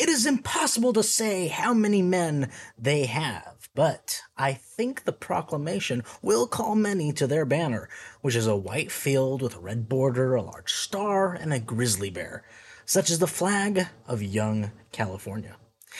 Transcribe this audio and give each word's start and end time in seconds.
It 0.00 0.08
is 0.08 0.24
impossible 0.24 0.94
to 0.94 1.02
say 1.02 1.48
how 1.48 1.74
many 1.74 2.00
men 2.00 2.50
they 2.78 3.04
have, 3.04 3.68
but 3.74 4.22
I 4.34 4.54
think 4.54 5.04
the 5.04 5.12
proclamation 5.12 6.04
will 6.22 6.46
call 6.46 6.74
many 6.74 7.12
to 7.12 7.26
their 7.26 7.44
banner, 7.44 7.86
which 8.22 8.34
is 8.34 8.46
a 8.46 8.56
white 8.56 8.90
field 8.90 9.42
with 9.42 9.56
a 9.56 9.60
red 9.60 9.90
border, 9.90 10.34
a 10.34 10.40
large 10.40 10.72
star, 10.72 11.34
and 11.34 11.52
a 11.52 11.58
grizzly 11.58 12.08
bear, 12.08 12.44
such 12.86 13.10
as 13.10 13.18
the 13.18 13.26
flag 13.26 13.88
of 14.08 14.22
young 14.22 14.70
California. 14.90 15.58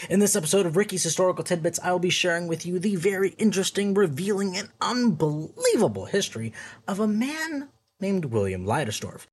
In 0.09 0.19
this 0.19 0.35
episode 0.35 0.64
of 0.64 0.79
Ricky's 0.79 1.03
Historical 1.03 1.45
Tidbits, 1.45 1.79
I'll 1.82 1.98
be 1.98 2.09
sharing 2.09 2.48
with 2.48 2.64
you 2.64 2.79
the 2.79 2.96
very 2.96 3.35
interesting, 3.37 3.93
revealing, 3.93 4.57
and 4.57 4.71
unbelievable 4.80 6.07
history 6.07 6.55
of 6.89 7.01
a 7.01 7.07
man 7.07 7.69
named 8.01 8.25
William 8.25 8.64
Leidesdorff. 8.64 9.27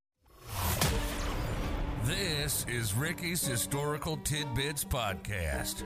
This 2.07 2.65
is 2.69 2.93
Ricky's 2.93 3.45
Historical 3.45 4.15
Tidbits 4.15 4.85
Podcast, 4.85 5.83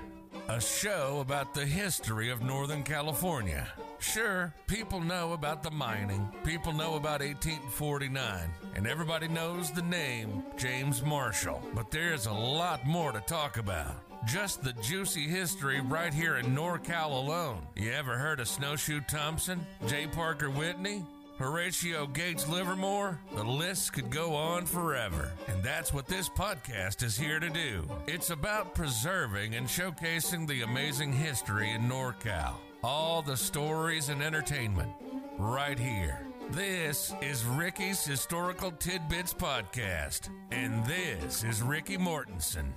a 0.49 0.61
show 0.61 1.17
about 1.19 1.55
the 1.55 1.65
history 1.65 2.29
of 2.29 2.43
Northern 2.43 2.83
California. 2.83 3.67
Sure, 3.97 4.53
people 4.67 5.01
know 5.01 5.33
about 5.33 5.63
the 5.63 5.71
mining, 5.71 6.29
people 6.43 6.73
know 6.73 6.93
about 6.93 7.21
1849, 7.21 8.51
and 8.75 8.85
everybody 8.85 9.29
knows 9.29 9.71
the 9.71 9.81
name 9.81 10.43
James 10.57 11.01
Marshall, 11.01 11.59
but 11.73 11.89
there's 11.89 12.27
a 12.27 12.31
lot 12.31 12.85
more 12.85 13.11
to 13.11 13.21
talk 13.21 13.57
about. 13.57 13.95
Just 14.27 14.63
the 14.63 14.73
juicy 14.73 15.27
history 15.27 15.81
right 15.81 16.13
here 16.13 16.37
in 16.37 16.55
NorCal 16.55 17.13
alone. 17.13 17.65
You 17.75 17.93
ever 17.93 18.15
heard 18.15 18.39
of 18.39 18.47
Snowshoe 18.47 19.01
Thompson, 19.09 19.65
J. 19.87 20.05
Parker 20.05 20.51
Whitney, 20.51 21.03
Horatio 21.41 22.05
Gates 22.05 22.47
Livermore? 22.47 23.19
The 23.33 23.43
list 23.43 23.93
could 23.93 24.11
go 24.11 24.35
on 24.35 24.67
forever. 24.67 25.31
And 25.47 25.63
that's 25.63 25.91
what 25.91 26.05
this 26.05 26.29
podcast 26.29 27.01
is 27.01 27.17
here 27.17 27.39
to 27.39 27.49
do. 27.49 27.83
It's 28.05 28.29
about 28.29 28.75
preserving 28.75 29.55
and 29.55 29.65
showcasing 29.65 30.47
the 30.47 30.61
amazing 30.61 31.11
history 31.11 31.71
in 31.71 31.89
NorCal. 31.89 32.53
All 32.83 33.23
the 33.23 33.35
stories 33.35 34.09
and 34.09 34.21
entertainment 34.21 34.91
right 35.39 35.79
here. 35.79 36.19
This 36.51 37.11
is 37.23 37.43
Ricky's 37.43 38.05
Historical 38.05 38.71
Tidbits 38.73 39.33
Podcast. 39.33 40.29
And 40.51 40.85
this 40.85 41.43
is 41.43 41.63
Ricky 41.63 41.97
Mortensen. 41.97 42.67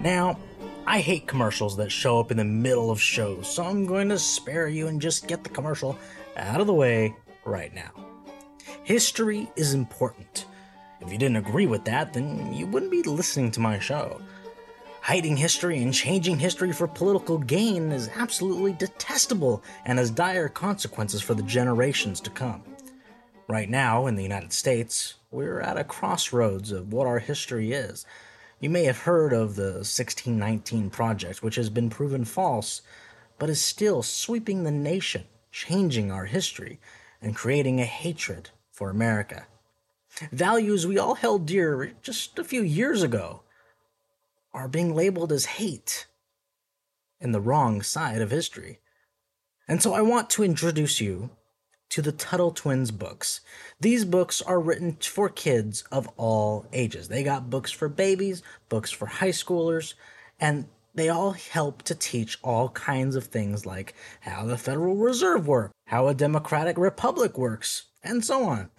Now, 0.00 0.38
I 0.86 1.00
hate 1.00 1.26
commercials 1.26 1.76
that 1.76 1.92
show 1.92 2.18
up 2.18 2.30
in 2.30 2.38
the 2.38 2.44
middle 2.44 2.90
of 2.90 3.02
shows, 3.02 3.54
so 3.54 3.64
I'm 3.64 3.84
going 3.84 4.08
to 4.08 4.18
spare 4.18 4.66
you 4.66 4.86
and 4.86 4.98
just 4.98 5.28
get 5.28 5.44
the 5.44 5.50
commercial 5.50 5.98
out 6.36 6.60
of 6.60 6.66
the 6.66 6.74
way 6.74 7.14
right 7.44 7.74
now. 7.74 7.90
History 8.82 9.50
is 9.56 9.74
important. 9.74 10.46
If 11.00 11.12
you 11.12 11.18
didn't 11.18 11.36
agree 11.36 11.66
with 11.66 11.84
that, 11.84 12.12
then 12.12 12.52
you 12.52 12.66
wouldn't 12.66 12.90
be 12.90 13.02
listening 13.02 13.50
to 13.52 13.60
my 13.60 13.78
show. 13.78 14.20
Hiding 15.00 15.36
history 15.36 15.82
and 15.82 15.92
changing 15.92 16.38
history 16.38 16.72
for 16.72 16.88
political 16.88 17.36
gain 17.36 17.92
is 17.92 18.08
absolutely 18.16 18.72
detestable 18.72 19.62
and 19.84 19.98
has 19.98 20.10
dire 20.10 20.48
consequences 20.48 21.20
for 21.20 21.34
the 21.34 21.42
generations 21.42 22.20
to 22.20 22.30
come. 22.30 22.62
Right 23.46 23.68
now, 23.68 24.06
in 24.06 24.16
the 24.16 24.22
United 24.22 24.54
States, 24.54 25.16
we're 25.30 25.60
at 25.60 25.76
a 25.76 25.84
crossroads 25.84 26.72
of 26.72 26.92
what 26.92 27.06
our 27.06 27.18
history 27.18 27.72
is. 27.72 28.06
You 28.60 28.70
may 28.70 28.84
have 28.84 28.96
heard 28.96 29.34
of 29.34 29.56
the 29.56 29.84
1619 29.84 30.88
Project, 30.88 31.42
which 31.42 31.56
has 31.56 31.68
been 31.68 31.90
proven 31.90 32.24
false, 32.24 32.80
but 33.38 33.50
is 33.50 33.60
still 33.60 34.02
sweeping 34.02 34.62
the 34.62 34.70
nation, 34.70 35.24
changing 35.52 36.10
our 36.10 36.24
history, 36.24 36.80
and 37.24 37.34
creating 37.34 37.80
a 37.80 37.84
hatred 37.84 38.50
for 38.70 38.90
America. 38.90 39.46
Values 40.30 40.86
we 40.86 40.98
all 40.98 41.14
held 41.14 41.46
dear 41.46 41.92
just 42.02 42.38
a 42.38 42.44
few 42.44 42.62
years 42.62 43.02
ago 43.02 43.42
are 44.52 44.68
being 44.68 44.94
labeled 44.94 45.32
as 45.32 45.46
hate 45.46 46.06
in 47.20 47.32
the 47.32 47.40
wrong 47.40 47.82
side 47.82 48.20
of 48.20 48.30
history. 48.30 48.78
And 49.66 49.82
so 49.82 49.94
I 49.94 50.02
want 50.02 50.30
to 50.30 50.44
introduce 50.44 51.00
you 51.00 51.30
to 51.88 52.02
the 52.02 52.12
Tuttle 52.12 52.50
Twins 52.50 52.90
books. 52.90 53.40
These 53.80 54.04
books 54.04 54.42
are 54.42 54.60
written 54.60 54.96
for 55.00 55.28
kids 55.28 55.82
of 55.90 56.08
all 56.16 56.66
ages. 56.72 57.08
They 57.08 57.22
got 57.22 57.50
books 57.50 57.72
for 57.72 57.88
babies, 57.88 58.42
books 58.68 58.90
for 58.90 59.06
high 59.06 59.28
schoolers, 59.30 59.94
and 60.38 60.66
they 60.94 61.08
all 61.08 61.32
help 61.32 61.82
to 61.82 61.94
teach 61.94 62.38
all 62.42 62.68
kinds 62.70 63.16
of 63.16 63.24
things 63.24 63.66
like 63.66 63.94
how 64.20 64.44
the 64.44 64.58
Federal 64.58 64.96
Reserve 64.96 65.48
works, 65.48 65.73
how 65.86 66.08
a 66.08 66.14
democratic 66.14 66.78
republic 66.78 67.36
works, 67.36 67.84
and 68.02 68.24
so 68.24 68.44
on. 68.44 68.70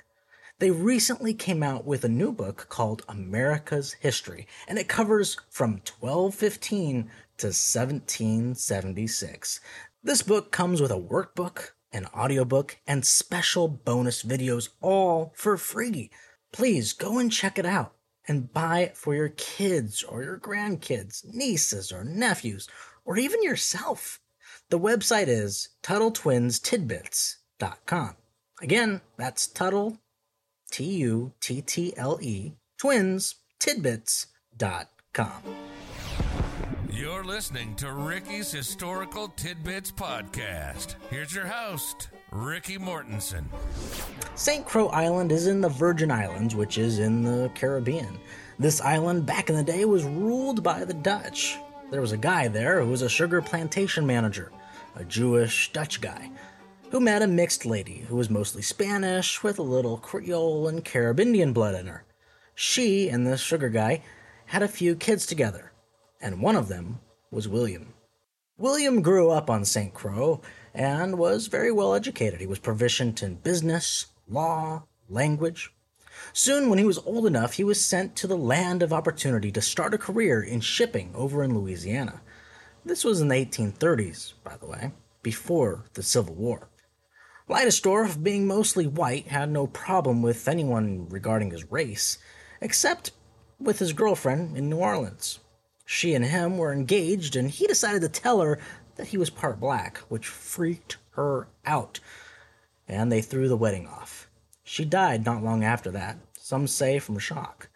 They 0.59 0.71
recently 0.71 1.33
came 1.33 1.61
out 1.61 1.85
with 1.85 2.05
a 2.05 2.09
new 2.09 2.31
book 2.31 2.67
called 2.69 3.03
America's 3.09 3.93
History, 3.93 4.47
and 4.67 4.79
it 4.79 4.87
covers 4.87 5.37
from 5.49 5.81
1215 5.99 7.09
to 7.37 7.47
1776. 7.47 9.59
This 10.01 10.21
book 10.21 10.51
comes 10.51 10.81
with 10.81 10.91
a 10.91 10.95
workbook, 10.95 11.71
an 11.91 12.05
audiobook, 12.15 12.77
and 12.87 13.05
special 13.05 13.67
bonus 13.67 14.23
videos, 14.23 14.69
all 14.81 15.33
for 15.35 15.57
free. 15.57 16.09
Please 16.53 16.93
go 16.93 17.19
and 17.19 17.31
check 17.31 17.59
it 17.59 17.65
out 17.65 17.95
and 18.27 18.53
buy 18.53 18.79
it 18.79 18.95
for 18.95 19.13
your 19.13 19.29
kids 19.29 20.03
or 20.03 20.23
your 20.23 20.39
grandkids, 20.39 21.25
nieces 21.33 21.91
or 21.91 22.03
nephews, 22.03 22.67
or 23.03 23.17
even 23.17 23.43
yourself. 23.43 24.19
The 24.71 24.79
website 24.79 25.27
is 25.27 25.69
TuttleTwinsTidbits.com. 25.83 28.15
Again, 28.61 29.01
that's 29.15 29.45
Tuttle, 29.45 29.99
T 30.71 30.83
U 30.85 31.33
T 31.39 31.61
T 31.61 31.93
L 31.95 32.17
E, 32.19 32.53
twins, 32.79 33.35
tidbits.com. 33.59 35.29
You're 36.89 37.23
listening 37.23 37.75
to 37.75 37.91
Ricky's 37.91 38.51
Historical 38.51 39.27
Tidbits 39.27 39.91
Podcast. 39.91 40.95
Here's 41.11 41.35
your 41.35 41.45
host, 41.45 42.09
Ricky 42.31 42.79
Mortensen. 42.79 43.45
St. 44.33 44.65
Croix 44.65 44.87
Island 44.87 45.31
is 45.31 45.45
in 45.45 45.61
the 45.61 45.69
Virgin 45.69 46.09
Islands, 46.09 46.55
which 46.55 46.79
is 46.79 46.97
in 46.97 47.21
the 47.21 47.51
Caribbean. 47.53 48.17
This 48.57 48.81
island 48.81 49.27
back 49.27 49.49
in 49.49 49.55
the 49.55 49.63
day 49.63 49.85
was 49.85 50.05
ruled 50.05 50.63
by 50.63 50.85
the 50.85 50.95
Dutch. 50.95 51.59
There 51.91 52.01
was 52.01 52.11
a 52.11 52.17
guy 52.17 52.47
there 52.47 52.81
who 52.81 52.89
was 52.89 53.03
a 53.03 53.09
sugar 53.09 53.43
plantation 53.43 54.07
manager, 54.07 54.51
a 54.95 55.05
Jewish 55.05 55.71
Dutch 55.71 56.01
guy, 56.01 56.31
who 56.89 56.99
met 56.99 57.21
a 57.21 57.27
mixed 57.27 57.63
lady 57.63 58.05
who 58.07 58.15
was 58.15 58.29
mostly 58.29 58.63
Spanish 58.63 59.43
with 59.43 59.59
a 59.59 59.63
little 59.63 59.97
Creole 59.97 60.67
and 60.67 60.83
Caribbean 60.83 61.53
blood 61.53 61.75
in 61.75 61.85
her. 61.85 62.03
She 62.55 63.07
and 63.07 63.27
the 63.27 63.37
sugar 63.37 63.69
guy 63.69 64.01
had 64.47 64.63
a 64.63 64.67
few 64.67 64.95
kids 64.95 65.27
together, 65.27 65.73
and 66.19 66.41
one 66.41 66.55
of 66.55 66.69
them 66.69 66.99
was 67.29 67.47
William. 67.47 67.93
William 68.57 69.03
grew 69.03 69.29
up 69.29 69.49
on 69.49 69.63
St. 69.63 69.93
Croix 69.93 70.39
and 70.73 71.19
was 71.19 71.47
very 71.47 71.71
well 71.71 71.93
educated. 71.93 72.39
He 72.39 72.47
was 72.47 72.59
proficient 72.59 73.21
in 73.21 73.35
business, 73.35 74.07
law, 74.27 74.83
language. 75.07 75.71
Soon, 76.33 76.69
when 76.69 76.79
he 76.79 76.85
was 76.85 76.97
old 76.99 77.25
enough, 77.25 77.53
he 77.53 77.63
was 77.63 77.83
sent 77.83 78.15
to 78.15 78.27
the 78.27 78.37
land 78.37 78.83
of 78.83 78.93
opportunity 78.93 79.51
to 79.51 79.61
start 79.61 79.93
a 79.93 79.97
career 79.97 80.41
in 80.41 80.61
shipping 80.61 81.11
over 81.15 81.43
in 81.43 81.57
Louisiana. 81.57 82.21
This 82.83 83.03
was 83.03 83.21
in 83.21 83.29
the 83.29 83.35
1830s, 83.35 84.33
by 84.43 84.57
the 84.57 84.67
way, 84.67 84.91
before 85.23 85.85
the 85.93 86.03
Civil 86.03 86.35
War. 86.35 86.69
Leidesdorff, 87.49 88.21
being 88.21 88.47
mostly 88.47 88.87
white, 88.87 89.27
had 89.27 89.51
no 89.51 89.67
problem 89.67 90.21
with 90.21 90.47
anyone 90.47 91.07
regarding 91.09 91.51
his 91.51 91.71
race, 91.71 92.17
except 92.61 93.11
with 93.59 93.79
his 93.79 93.93
girlfriend 93.93 94.57
in 94.57 94.69
New 94.69 94.77
Orleans. 94.77 95.39
She 95.85 96.15
and 96.15 96.25
him 96.25 96.57
were 96.57 96.73
engaged, 96.73 97.35
and 97.35 97.49
he 97.49 97.67
decided 97.67 98.01
to 98.01 98.09
tell 98.09 98.41
her 98.41 98.59
that 98.95 99.07
he 99.07 99.17
was 99.17 99.29
part 99.29 99.59
black, 99.59 99.99
which 100.09 100.27
freaked 100.27 100.97
her 101.11 101.47
out, 101.65 101.99
and 102.87 103.11
they 103.11 103.21
threw 103.21 103.47
the 103.47 103.57
wedding 103.57 103.87
off. 103.87 104.24
She 104.67 104.83
died 104.83 105.25
not 105.25 105.43
long 105.43 105.63
after 105.63 105.91
that, 105.91 106.17
some 106.39 106.65
say 106.65 106.97
from 106.97 107.19
shock. 107.19 107.69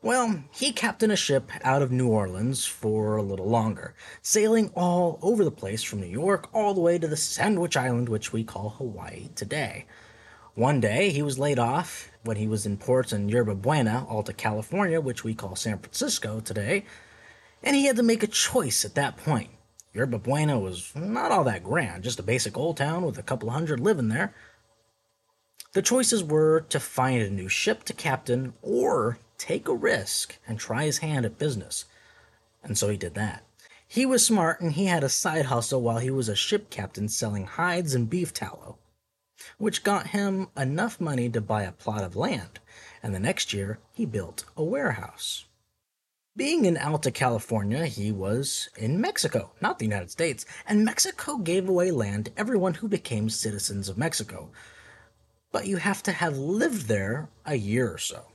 Well, 0.00 0.44
he 0.52 0.70
captained 0.70 1.10
a 1.10 1.16
ship 1.16 1.50
out 1.64 1.82
of 1.82 1.90
New 1.90 2.06
Orleans 2.08 2.64
for 2.64 3.16
a 3.16 3.22
little 3.22 3.48
longer, 3.48 3.96
sailing 4.22 4.70
all 4.76 5.18
over 5.22 5.42
the 5.42 5.50
place 5.50 5.82
from 5.82 6.00
New 6.00 6.06
York 6.06 6.48
all 6.54 6.72
the 6.72 6.80
way 6.80 6.98
to 6.98 7.08
the 7.08 7.16
Sandwich 7.16 7.76
Island, 7.76 8.08
which 8.08 8.32
we 8.32 8.44
call 8.44 8.70
Hawaii 8.70 9.28
today. 9.34 9.86
One 10.54 10.78
day, 10.78 11.10
he 11.10 11.20
was 11.20 11.36
laid 11.36 11.58
off 11.58 12.12
when 12.22 12.36
he 12.36 12.46
was 12.46 12.64
in 12.64 12.76
port 12.76 13.12
in 13.12 13.28
Yerba 13.28 13.56
Buena, 13.56 14.06
Alta 14.08 14.32
California, 14.32 15.00
which 15.00 15.24
we 15.24 15.34
call 15.34 15.56
San 15.56 15.80
Francisco 15.80 16.38
today, 16.38 16.84
and 17.60 17.74
he 17.74 17.86
had 17.86 17.96
to 17.96 18.04
make 18.04 18.22
a 18.22 18.28
choice 18.28 18.84
at 18.84 18.94
that 18.94 19.16
point. 19.16 19.50
Yerba 19.92 20.18
Buena 20.20 20.60
was 20.60 20.92
not 20.94 21.32
all 21.32 21.42
that 21.42 21.64
grand, 21.64 22.04
just 22.04 22.20
a 22.20 22.22
basic 22.22 22.56
old 22.56 22.76
town 22.76 23.04
with 23.04 23.18
a 23.18 23.22
couple 23.24 23.50
hundred 23.50 23.80
living 23.80 24.08
there. 24.08 24.32
The 25.76 25.82
choices 25.82 26.24
were 26.24 26.62
to 26.70 26.80
find 26.80 27.20
a 27.20 27.28
new 27.28 27.50
ship 27.50 27.84
to 27.84 27.92
captain 27.92 28.54
or 28.62 29.18
take 29.36 29.68
a 29.68 29.74
risk 29.74 30.38
and 30.48 30.58
try 30.58 30.86
his 30.86 30.98
hand 31.04 31.26
at 31.26 31.36
business. 31.36 31.84
And 32.62 32.78
so 32.78 32.88
he 32.88 32.96
did 32.96 33.12
that. 33.16 33.44
He 33.86 34.06
was 34.06 34.24
smart 34.24 34.62
and 34.62 34.72
he 34.72 34.86
had 34.86 35.04
a 35.04 35.10
side 35.10 35.44
hustle 35.44 35.82
while 35.82 35.98
he 35.98 36.10
was 36.10 36.30
a 36.30 36.34
ship 36.34 36.70
captain 36.70 37.10
selling 37.10 37.44
hides 37.44 37.94
and 37.94 38.08
beef 38.08 38.32
tallow, 38.32 38.78
which 39.58 39.84
got 39.84 40.06
him 40.06 40.48
enough 40.56 40.98
money 40.98 41.28
to 41.28 41.42
buy 41.42 41.64
a 41.64 41.72
plot 41.72 42.02
of 42.02 42.16
land. 42.16 42.58
And 43.02 43.14
the 43.14 43.20
next 43.20 43.52
year, 43.52 43.78
he 43.92 44.06
built 44.06 44.46
a 44.56 44.64
warehouse. 44.64 45.44
Being 46.34 46.64
in 46.64 46.78
Alta 46.78 47.10
California, 47.10 47.84
he 47.84 48.12
was 48.12 48.70
in 48.78 48.98
Mexico, 48.98 49.50
not 49.60 49.78
the 49.78 49.84
United 49.84 50.10
States, 50.10 50.46
and 50.66 50.86
Mexico 50.86 51.36
gave 51.36 51.68
away 51.68 51.90
land 51.90 52.24
to 52.24 52.38
everyone 52.38 52.72
who 52.72 52.88
became 52.88 53.28
citizens 53.28 53.90
of 53.90 53.98
Mexico. 53.98 54.50
But 55.56 55.66
you 55.66 55.78
have 55.78 56.02
to 56.02 56.12
have 56.12 56.36
lived 56.36 56.86
there 56.86 57.30
a 57.46 57.54
year 57.54 57.90
or 57.90 57.96
so. 57.96 58.26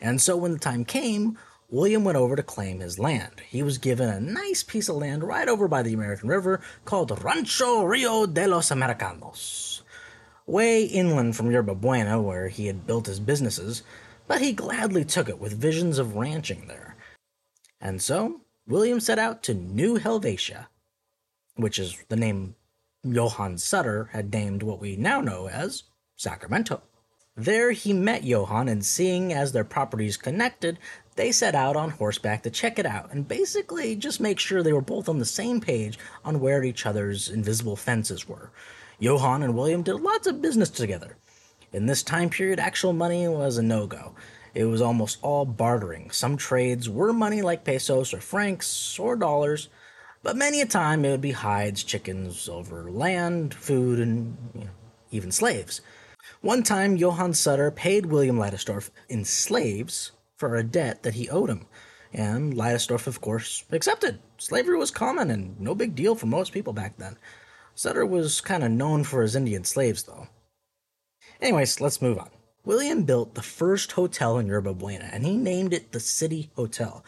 And 0.00 0.20
so 0.20 0.36
when 0.36 0.50
the 0.50 0.58
time 0.58 0.84
came, 0.84 1.38
William 1.70 2.02
went 2.02 2.18
over 2.18 2.34
to 2.34 2.42
claim 2.42 2.80
his 2.80 2.98
land. 2.98 3.40
He 3.48 3.62
was 3.62 3.78
given 3.78 4.08
a 4.08 4.18
nice 4.18 4.64
piece 4.64 4.88
of 4.88 4.96
land 4.96 5.22
right 5.22 5.46
over 5.46 5.68
by 5.68 5.84
the 5.84 5.94
American 5.94 6.28
River 6.28 6.60
called 6.86 7.22
Rancho 7.22 7.84
Rio 7.84 8.26
de 8.26 8.48
los 8.48 8.72
Americanos, 8.72 9.82
way 10.44 10.82
inland 10.82 11.36
from 11.36 11.52
Yerba 11.52 11.76
Buena, 11.76 12.20
where 12.20 12.48
he 12.48 12.66
had 12.66 12.84
built 12.84 13.06
his 13.06 13.20
businesses, 13.20 13.84
but 14.26 14.42
he 14.42 14.52
gladly 14.52 15.04
took 15.04 15.28
it 15.28 15.38
with 15.38 15.52
visions 15.52 16.00
of 16.00 16.16
ranching 16.16 16.66
there. 16.66 16.96
And 17.80 18.02
so, 18.02 18.40
William 18.66 18.98
set 18.98 19.20
out 19.20 19.44
to 19.44 19.54
New 19.54 19.98
Helvetia, 19.98 20.66
which 21.54 21.78
is 21.78 21.96
the 22.08 22.16
name 22.16 22.56
Johann 23.04 23.56
Sutter 23.56 24.06
had 24.12 24.32
named 24.32 24.64
what 24.64 24.80
we 24.80 24.96
now 24.96 25.20
know 25.20 25.48
as 25.48 25.84
Sacramento. 26.16 26.82
There 27.36 27.72
he 27.72 27.92
met 27.92 28.22
Johann, 28.22 28.68
and 28.68 28.84
seeing 28.84 29.32
as 29.32 29.50
their 29.50 29.64
properties 29.64 30.16
connected, 30.16 30.78
they 31.16 31.32
set 31.32 31.54
out 31.54 31.74
on 31.74 31.90
horseback 31.90 32.42
to 32.44 32.50
check 32.50 32.78
it 32.78 32.86
out 32.86 33.12
and 33.12 33.26
basically 33.26 33.96
just 33.96 34.20
make 34.20 34.38
sure 34.38 34.62
they 34.62 34.72
were 34.72 34.80
both 34.80 35.08
on 35.08 35.18
the 35.18 35.24
same 35.24 35.60
page 35.60 35.98
on 36.24 36.40
where 36.40 36.62
each 36.62 36.86
other's 36.86 37.28
invisible 37.28 37.76
fences 37.76 38.28
were. 38.28 38.50
Johann 38.98 39.42
and 39.42 39.56
William 39.56 39.82
did 39.82 39.96
lots 39.96 40.26
of 40.28 40.40
business 40.40 40.70
together. 40.70 41.16
In 41.72 41.86
this 41.86 42.04
time 42.04 42.30
period, 42.30 42.60
actual 42.60 42.92
money 42.92 43.26
was 43.26 43.58
a 43.58 43.62
no 43.62 43.86
go. 43.86 44.14
It 44.54 44.66
was 44.66 44.80
almost 44.80 45.18
all 45.20 45.44
bartering. 45.44 46.12
Some 46.12 46.36
trades 46.36 46.88
were 46.88 47.12
money 47.12 47.42
like 47.42 47.64
pesos 47.64 48.14
or 48.14 48.20
francs 48.20 48.96
or 48.98 49.16
dollars, 49.16 49.68
but 50.22 50.36
many 50.36 50.60
a 50.60 50.66
time 50.66 51.04
it 51.04 51.10
would 51.10 51.20
be 51.20 51.32
hides, 51.32 51.82
chickens 51.82 52.48
over 52.48 52.90
land, 52.90 53.54
food, 53.54 53.98
and 53.98 54.36
you 54.54 54.60
know, 54.60 54.70
even 55.10 55.32
slaves. 55.32 55.80
One 56.40 56.62
time, 56.62 56.96
Johann 56.96 57.34
Sutter 57.34 57.70
paid 57.70 58.06
William 58.06 58.38
Leidesdorff 58.38 58.90
in 59.08 59.24
slaves 59.24 60.12
for 60.36 60.56
a 60.56 60.62
debt 60.62 61.02
that 61.02 61.14
he 61.14 61.28
owed 61.28 61.50
him. 61.50 61.66
And 62.12 62.54
Leidesdorff, 62.54 63.06
of 63.06 63.20
course, 63.20 63.64
accepted. 63.70 64.20
Slavery 64.38 64.76
was 64.76 64.90
common 64.90 65.30
and 65.30 65.58
no 65.60 65.74
big 65.74 65.94
deal 65.94 66.14
for 66.14 66.26
most 66.26 66.52
people 66.52 66.72
back 66.72 66.96
then. 66.98 67.16
Sutter 67.74 68.06
was 68.06 68.40
kind 68.40 68.62
of 68.62 68.70
known 68.70 69.04
for 69.04 69.22
his 69.22 69.34
Indian 69.34 69.64
slaves, 69.64 70.04
though. 70.04 70.28
Anyways, 71.40 71.80
let's 71.80 72.02
move 72.02 72.18
on. 72.18 72.30
William 72.64 73.02
built 73.02 73.34
the 73.34 73.42
first 73.42 73.92
hotel 73.92 74.38
in 74.38 74.46
Yerba 74.46 74.74
Buena, 74.74 75.10
and 75.12 75.26
he 75.26 75.36
named 75.36 75.74
it 75.74 75.92
the 75.92 76.00
City 76.00 76.50
Hotel. 76.56 77.04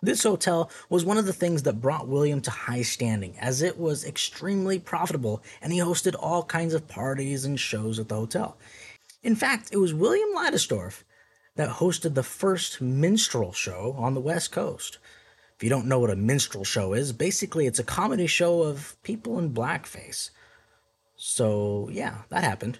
This 0.00 0.22
hotel 0.22 0.70
was 0.88 1.04
one 1.04 1.18
of 1.18 1.26
the 1.26 1.32
things 1.32 1.64
that 1.64 1.80
brought 1.80 2.06
William 2.06 2.40
to 2.42 2.50
high 2.50 2.82
standing, 2.82 3.36
as 3.38 3.62
it 3.62 3.78
was 3.78 4.04
extremely 4.04 4.78
profitable 4.78 5.42
and 5.60 5.72
he 5.72 5.80
hosted 5.80 6.14
all 6.18 6.44
kinds 6.44 6.72
of 6.72 6.86
parties 6.86 7.44
and 7.44 7.58
shows 7.58 7.98
at 7.98 8.08
the 8.08 8.14
hotel. 8.14 8.56
In 9.22 9.34
fact, 9.34 9.70
it 9.72 9.78
was 9.78 9.92
William 9.92 10.28
Leidesdorff 10.36 11.02
that 11.56 11.68
hosted 11.68 12.14
the 12.14 12.22
first 12.22 12.80
minstrel 12.80 13.52
show 13.52 13.96
on 13.98 14.14
the 14.14 14.20
West 14.20 14.52
Coast. 14.52 14.98
If 15.56 15.64
you 15.64 15.68
don't 15.68 15.86
know 15.86 15.98
what 15.98 16.10
a 16.10 16.16
minstrel 16.16 16.62
show 16.62 16.92
is, 16.92 17.12
basically 17.12 17.66
it's 17.66 17.80
a 17.80 17.84
comedy 17.84 18.28
show 18.28 18.62
of 18.62 18.96
people 19.02 19.40
in 19.40 19.52
blackface. 19.52 20.30
So, 21.16 21.88
yeah, 21.90 22.18
that 22.28 22.44
happened. 22.44 22.78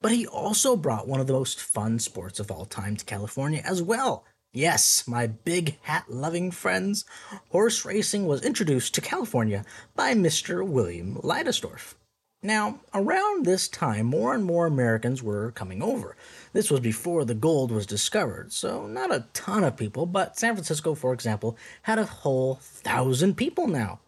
But 0.00 0.10
he 0.10 0.26
also 0.26 0.74
brought 0.74 1.06
one 1.06 1.20
of 1.20 1.28
the 1.28 1.32
most 1.32 1.60
fun 1.60 2.00
sports 2.00 2.40
of 2.40 2.50
all 2.50 2.64
time 2.64 2.96
to 2.96 3.04
California 3.04 3.62
as 3.64 3.80
well. 3.80 4.24
Yes, 4.54 5.08
my 5.08 5.28
big 5.28 5.78
hat 5.80 6.10
loving 6.10 6.50
friends, 6.50 7.06
horse 7.48 7.86
racing 7.86 8.26
was 8.26 8.44
introduced 8.44 8.92
to 8.92 9.00
California 9.00 9.64
by 9.96 10.12
Mr. 10.12 10.62
William 10.62 11.14
Leidesdorff. 11.22 11.94
Now, 12.42 12.80
around 12.92 13.46
this 13.46 13.66
time, 13.66 14.04
more 14.04 14.34
and 14.34 14.44
more 14.44 14.66
Americans 14.66 15.22
were 15.22 15.52
coming 15.52 15.82
over. 15.82 16.16
This 16.52 16.70
was 16.70 16.80
before 16.80 17.24
the 17.24 17.34
gold 17.34 17.70
was 17.70 17.86
discovered, 17.86 18.52
so 18.52 18.86
not 18.86 19.10
a 19.10 19.24
ton 19.32 19.64
of 19.64 19.78
people, 19.78 20.04
but 20.04 20.38
San 20.38 20.54
Francisco, 20.54 20.94
for 20.94 21.14
example, 21.14 21.56
had 21.82 21.98
a 21.98 22.04
whole 22.04 22.56
thousand 22.56 23.38
people 23.38 23.68
now. 23.68 24.00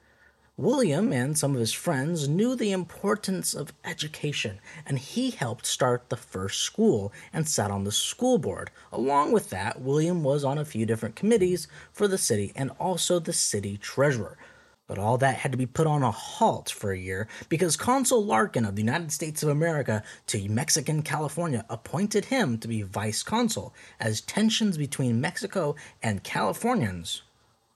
William 0.56 1.12
and 1.12 1.36
some 1.36 1.54
of 1.54 1.58
his 1.58 1.72
friends 1.72 2.28
knew 2.28 2.54
the 2.54 2.70
importance 2.70 3.54
of 3.54 3.72
education, 3.84 4.60
and 4.86 5.00
he 5.00 5.32
helped 5.32 5.66
start 5.66 6.08
the 6.08 6.16
first 6.16 6.60
school 6.60 7.12
and 7.32 7.48
sat 7.48 7.72
on 7.72 7.82
the 7.82 7.90
school 7.90 8.38
board. 8.38 8.70
Along 8.92 9.32
with 9.32 9.50
that, 9.50 9.80
William 9.80 10.22
was 10.22 10.44
on 10.44 10.56
a 10.56 10.64
few 10.64 10.86
different 10.86 11.16
committees 11.16 11.66
for 11.90 12.06
the 12.06 12.16
city 12.16 12.52
and 12.54 12.70
also 12.78 13.18
the 13.18 13.32
city 13.32 13.76
treasurer. 13.76 14.38
But 14.86 14.96
all 14.96 15.18
that 15.18 15.38
had 15.38 15.50
to 15.50 15.58
be 15.58 15.66
put 15.66 15.88
on 15.88 16.04
a 16.04 16.12
halt 16.12 16.70
for 16.70 16.92
a 16.92 16.98
year 16.98 17.26
because 17.48 17.76
Consul 17.76 18.24
Larkin 18.24 18.64
of 18.64 18.76
the 18.76 18.82
United 18.82 19.10
States 19.10 19.42
of 19.42 19.48
America 19.48 20.04
to 20.28 20.48
Mexican 20.48 21.02
California 21.02 21.64
appointed 21.68 22.26
him 22.26 22.58
to 22.58 22.68
be 22.68 22.82
vice 22.82 23.24
consul 23.24 23.74
as 23.98 24.20
tensions 24.20 24.78
between 24.78 25.20
Mexico 25.20 25.74
and 26.00 26.22
Californians 26.22 27.22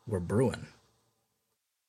were 0.07 0.21
brewing. 0.21 0.69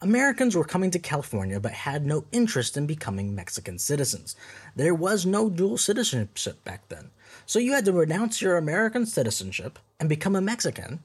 Americans 0.02 0.56
were 0.56 0.64
coming 0.64 0.92
to 0.92 1.00
California 1.00 1.60
but 1.60 1.74
had 1.74 2.06
no 2.06 2.24
interest 2.32 2.78
in 2.78 2.88
becoming 2.88 3.36
Mexican 3.36 3.78
citizens. 3.78 4.34
There 4.74 4.96
was 4.96 5.26
no 5.26 5.50
dual 5.50 5.78
citizenship 5.78 6.64
back 6.64 6.88
then. 6.88 7.10
So 7.46 7.60
you 7.60 7.74
had 7.74 7.84
to 7.84 7.92
renounce 7.92 8.42
your 8.42 8.56
American 8.56 9.06
citizenship 9.06 9.78
and 10.00 10.08
become 10.08 10.38
a 10.38 10.42
Mexican, 10.42 11.04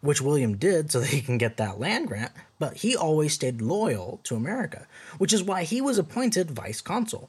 which 0.00 0.22
William 0.22 0.56
did 0.56 0.90
so 0.90 1.00
that 1.00 1.10
he 1.10 1.20
can 1.20 1.36
get 1.36 1.58
that 1.58 1.78
land 1.78 2.08
grant, 2.08 2.32
but 2.58 2.78
he 2.78 2.96
always 2.96 3.34
stayed 3.34 3.60
loyal 3.60 4.20
to 4.24 4.36
America, 4.36 4.86
which 5.18 5.34
is 5.34 5.42
why 5.42 5.64
he 5.64 5.82
was 5.82 5.98
appointed 5.98 6.50
vice 6.50 6.80
consul. 6.80 7.28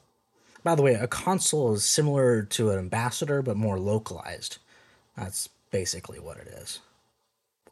By 0.64 0.74
the 0.76 0.82
way, 0.82 0.94
a 0.94 1.06
consul 1.06 1.74
is 1.74 1.84
similar 1.84 2.42
to 2.42 2.70
an 2.70 2.78
ambassador 2.78 3.42
but 3.42 3.58
more 3.58 3.78
localized. 3.78 4.56
That's 5.14 5.50
basically 5.70 6.20
what 6.20 6.38
it 6.38 6.46
is. 6.46 6.80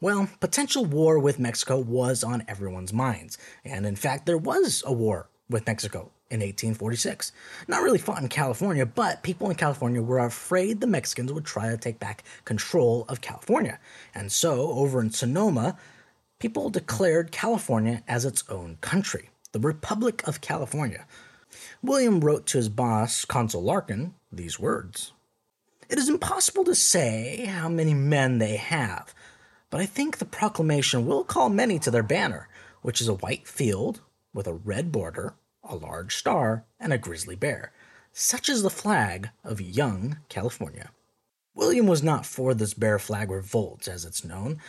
Well, 0.01 0.29
potential 0.39 0.83
war 0.83 1.19
with 1.19 1.37
Mexico 1.37 1.77
was 1.77 2.23
on 2.23 2.43
everyone's 2.47 2.91
minds, 2.91 3.37
and 3.63 3.85
in 3.85 3.95
fact, 3.95 4.25
there 4.25 4.37
was 4.37 4.83
a 4.83 4.91
war 4.91 5.29
with 5.47 5.67
Mexico 5.67 6.09
in 6.31 6.39
1846. 6.39 7.31
Not 7.67 7.83
really 7.83 7.99
fought 7.99 8.19
in 8.19 8.27
California, 8.27 8.83
but 8.83 9.21
people 9.21 9.51
in 9.51 9.55
California 9.55 10.01
were 10.01 10.17
afraid 10.17 10.81
the 10.81 10.87
Mexicans 10.87 11.31
would 11.31 11.45
try 11.45 11.69
to 11.69 11.77
take 11.77 11.99
back 11.99 12.23
control 12.45 13.05
of 13.09 13.21
California. 13.21 13.79
And 14.15 14.31
so, 14.31 14.71
over 14.71 15.01
in 15.01 15.11
Sonoma, 15.11 15.77
people 16.39 16.71
declared 16.71 17.31
California 17.31 18.01
as 18.07 18.25
its 18.25 18.43
own 18.49 18.79
country, 18.81 19.29
the 19.51 19.59
Republic 19.59 20.27
of 20.27 20.41
California. 20.41 21.05
William 21.83 22.21
wrote 22.21 22.47
to 22.47 22.57
his 22.57 22.69
boss, 22.69 23.23
Consul 23.23 23.61
Larkin, 23.61 24.15
these 24.31 24.59
words 24.59 25.11
It 25.91 25.99
is 25.99 26.09
impossible 26.09 26.63
to 26.63 26.73
say 26.73 27.45
how 27.45 27.69
many 27.69 27.93
men 27.93 28.39
they 28.39 28.55
have 28.55 29.13
but 29.71 29.79
I 29.79 29.87
think 29.87 30.17
the 30.17 30.25
proclamation 30.25 31.07
will 31.07 31.23
call 31.23 31.49
many 31.49 31.79
to 31.79 31.89
their 31.89 32.03
banner, 32.03 32.47
which 32.83 33.01
is 33.01 33.07
a 33.07 33.15
white 33.15 33.47
field 33.47 34.01
with 34.33 34.45
a 34.45 34.53
red 34.53 34.91
border, 34.91 35.33
a 35.63 35.75
large 35.75 36.15
star, 36.15 36.65
and 36.79 36.93
a 36.93 36.97
grizzly 36.99 37.35
bear. 37.35 37.71
Such 38.13 38.49
is 38.49 38.61
the 38.61 38.69
flag 38.69 39.29
of 39.43 39.61
young 39.61 40.17
California. 40.27 40.91
William 41.55 41.87
was 41.87 42.03
not 42.03 42.25
for 42.25 42.53
this 42.53 42.73
bear 42.73 42.99
flag 42.99 43.31
revolt, 43.31 43.87
as 43.87 44.03
it's 44.03 44.25
known. 44.25 44.59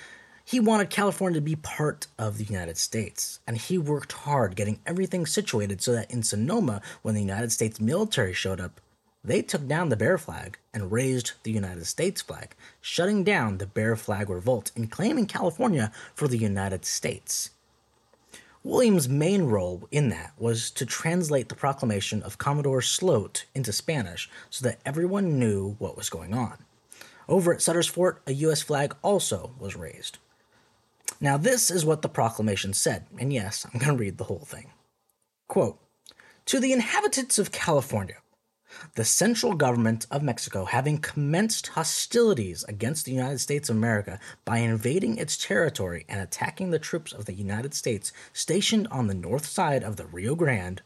He 0.44 0.60
wanted 0.60 0.90
California 0.90 1.40
to 1.40 1.44
be 1.44 1.56
part 1.56 2.06
of 2.18 2.38
the 2.38 2.44
United 2.44 2.76
States, 2.76 3.40
and 3.46 3.56
he 3.56 3.78
worked 3.78 4.12
hard 4.12 4.56
getting 4.56 4.80
everything 4.86 5.26
situated 5.26 5.82
so 5.82 5.92
that 5.92 6.10
in 6.10 6.22
Sonoma, 6.22 6.80
when 7.02 7.14
the 7.14 7.20
United 7.20 7.50
States 7.50 7.80
military 7.80 8.32
showed 8.32 8.60
up, 8.60 8.80
they 9.24 9.42
took 9.42 9.68
down 9.68 9.88
the 9.88 9.96
Bear 9.96 10.18
flag 10.18 10.58
and 10.74 10.90
raised 10.90 11.32
the 11.42 11.52
United 11.52 11.86
States 11.86 12.20
flag, 12.20 12.54
shutting 12.80 13.22
down 13.22 13.58
the 13.58 13.66
Bear 13.66 13.94
flag 13.96 14.28
revolt 14.28 14.72
and 14.74 14.90
claiming 14.90 15.26
California 15.26 15.92
for 16.14 16.26
the 16.26 16.38
United 16.38 16.84
States. 16.84 17.50
William's 18.64 19.08
main 19.08 19.44
role 19.44 19.88
in 19.90 20.08
that 20.10 20.32
was 20.38 20.70
to 20.70 20.86
translate 20.86 21.48
the 21.48 21.54
proclamation 21.54 22.22
of 22.22 22.38
Commodore 22.38 22.82
Sloat 22.82 23.44
into 23.54 23.72
Spanish 23.72 24.30
so 24.50 24.64
that 24.64 24.80
everyone 24.86 25.38
knew 25.38 25.74
what 25.78 25.96
was 25.96 26.10
going 26.10 26.32
on. 26.32 26.58
Over 27.28 27.52
at 27.52 27.62
Sutter's 27.62 27.88
Fort, 27.88 28.22
a 28.26 28.32
U.S. 28.34 28.62
flag 28.62 28.94
also 29.02 29.52
was 29.58 29.74
raised. 29.76 30.18
Now, 31.20 31.36
this 31.36 31.70
is 31.70 31.84
what 31.84 32.02
the 32.02 32.08
proclamation 32.08 32.72
said, 32.72 33.06
and 33.18 33.32
yes, 33.32 33.64
I'm 33.66 33.80
going 33.80 33.96
to 33.96 34.00
read 34.00 34.18
the 34.18 34.24
whole 34.24 34.44
thing. 34.44 34.70
Quote, 35.48 35.78
To 36.46 36.60
the 36.60 36.72
inhabitants 36.72 37.38
of 37.38 37.52
California, 37.52 38.16
the 38.94 39.04
central 39.04 39.54
government 39.54 40.06
of 40.10 40.22
Mexico 40.22 40.64
having 40.64 40.98
commenced 40.98 41.68
hostilities 41.68 42.64
against 42.64 43.04
the 43.04 43.12
United 43.12 43.38
States 43.38 43.68
of 43.68 43.76
America 43.76 44.18
by 44.44 44.58
invading 44.58 45.16
its 45.16 45.36
territory 45.36 46.04
and 46.08 46.20
attacking 46.20 46.70
the 46.70 46.78
troops 46.78 47.12
of 47.12 47.24
the 47.24 47.34
United 47.34 47.74
States 47.74 48.12
stationed 48.32 48.88
on 48.88 49.06
the 49.06 49.14
north 49.14 49.46
side 49.46 49.82
of 49.82 49.96
the 49.96 50.06
Rio 50.06 50.34
Grande, 50.34 50.82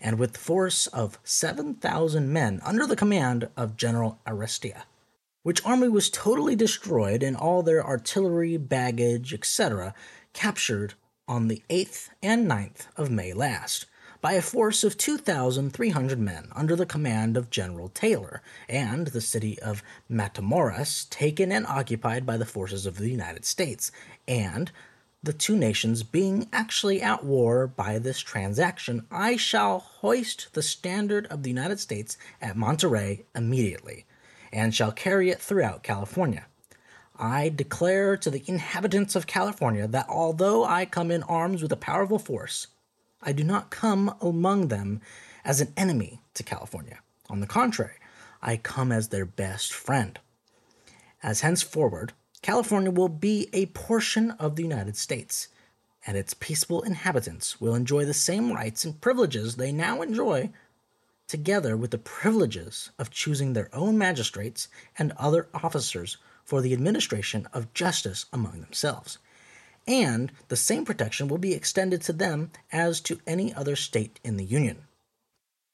and 0.00 0.18
with 0.18 0.36
force 0.36 0.86
of 0.88 1.18
7,000 1.24 2.32
men 2.32 2.60
under 2.64 2.86
the 2.86 2.96
command 2.96 3.48
of 3.56 3.76
General 3.76 4.18
Arista. 4.26 4.82
which 5.42 5.64
army 5.64 5.88
was 5.88 6.10
totally 6.10 6.54
destroyed 6.54 7.22
and 7.22 7.36
all 7.36 7.62
their 7.62 7.84
artillery, 7.84 8.56
baggage, 8.56 9.32
etc., 9.32 9.94
captured 10.32 10.94
on 11.26 11.48
the 11.48 11.62
8th 11.70 12.10
and 12.22 12.46
9th 12.46 12.86
of 12.96 13.10
May 13.10 13.32
last 13.32 13.86
by 14.20 14.32
a 14.34 14.42
force 14.42 14.84
of 14.84 14.98
2,300 14.98 16.18
men 16.18 16.48
under 16.52 16.76
the 16.76 16.86
command 16.86 17.36
of 17.36 17.50
General 17.50 17.88
Taylor, 17.88 18.42
and 18.68 19.08
the 19.08 19.20
city 19.20 19.58
of 19.60 19.82
Matamoras 20.10 21.08
taken 21.08 21.50
and 21.50 21.66
occupied 21.66 22.26
by 22.26 22.36
the 22.36 22.44
forces 22.44 22.86
of 22.86 22.98
the 22.98 23.08
United 23.08 23.44
States, 23.44 23.90
and 24.28 24.70
the 25.22 25.32
two 25.32 25.56
nations 25.56 26.02
being 26.02 26.48
actually 26.52 27.02
at 27.02 27.24
war 27.24 27.66
by 27.66 27.98
this 27.98 28.20
transaction, 28.20 29.06
I 29.10 29.36
shall 29.36 29.80
hoist 29.80 30.48
the 30.52 30.62
standard 30.62 31.26
of 31.26 31.42
the 31.42 31.50
United 31.50 31.78
States 31.78 32.16
at 32.40 32.56
Monterey 32.56 33.24
immediately, 33.34 34.06
and 34.52 34.74
shall 34.74 34.92
carry 34.92 35.30
it 35.30 35.40
throughout 35.40 35.82
California. 35.82 36.46
I 37.18 37.50
declare 37.50 38.16
to 38.16 38.30
the 38.30 38.42
inhabitants 38.46 39.14
of 39.14 39.26
California 39.26 39.86
that 39.88 40.08
although 40.08 40.64
I 40.64 40.86
come 40.86 41.10
in 41.10 41.22
arms 41.24 41.62
with 41.62 41.70
a 41.70 41.76
powerful 41.76 42.18
force, 42.18 42.68
I 43.22 43.32
do 43.32 43.44
not 43.44 43.70
come 43.70 44.14
among 44.20 44.68
them 44.68 45.00
as 45.44 45.60
an 45.60 45.72
enemy 45.76 46.20
to 46.34 46.42
California. 46.42 47.00
On 47.28 47.40
the 47.40 47.46
contrary, 47.46 47.96
I 48.40 48.56
come 48.56 48.90
as 48.90 49.08
their 49.08 49.26
best 49.26 49.72
friend. 49.72 50.18
As 51.22 51.42
henceforward, 51.42 52.14
California 52.40 52.90
will 52.90 53.10
be 53.10 53.50
a 53.52 53.66
portion 53.66 54.30
of 54.32 54.56
the 54.56 54.62
United 54.62 54.96
States, 54.96 55.48
and 56.06 56.16
its 56.16 56.32
peaceful 56.32 56.82
inhabitants 56.82 57.60
will 57.60 57.74
enjoy 57.74 58.06
the 58.06 58.14
same 58.14 58.52
rights 58.52 58.84
and 58.84 59.00
privileges 59.00 59.56
they 59.56 59.70
now 59.70 60.00
enjoy, 60.00 60.50
together 61.28 61.76
with 61.76 61.90
the 61.90 61.98
privileges 61.98 62.90
of 62.98 63.10
choosing 63.10 63.52
their 63.52 63.68
own 63.74 63.98
magistrates 63.98 64.68
and 64.98 65.12
other 65.18 65.48
officers 65.52 66.16
for 66.42 66.62
the 66.62 66.72
administration 66.72 67.46
of 67.52 67.72
justice 67.74 68.24
among 68.32 68.62
themselves 68.62 69.18
and 69.86 70.32
the 70.48 70.56
same 70.56 70.84
protection 70.84 71.28
will 71.28 71.38
be 71.38 71.54
extended 71.54 72.02
to 72.02 72.12
them 72.12 72.50
as 72.72 73.00
to 73.00 73.20
any 73.26 73.52
other 73.54 73.76
state 73.76 74.20
in 74.22 74.36
the 74.36 74.44
Union. 74.44 74.84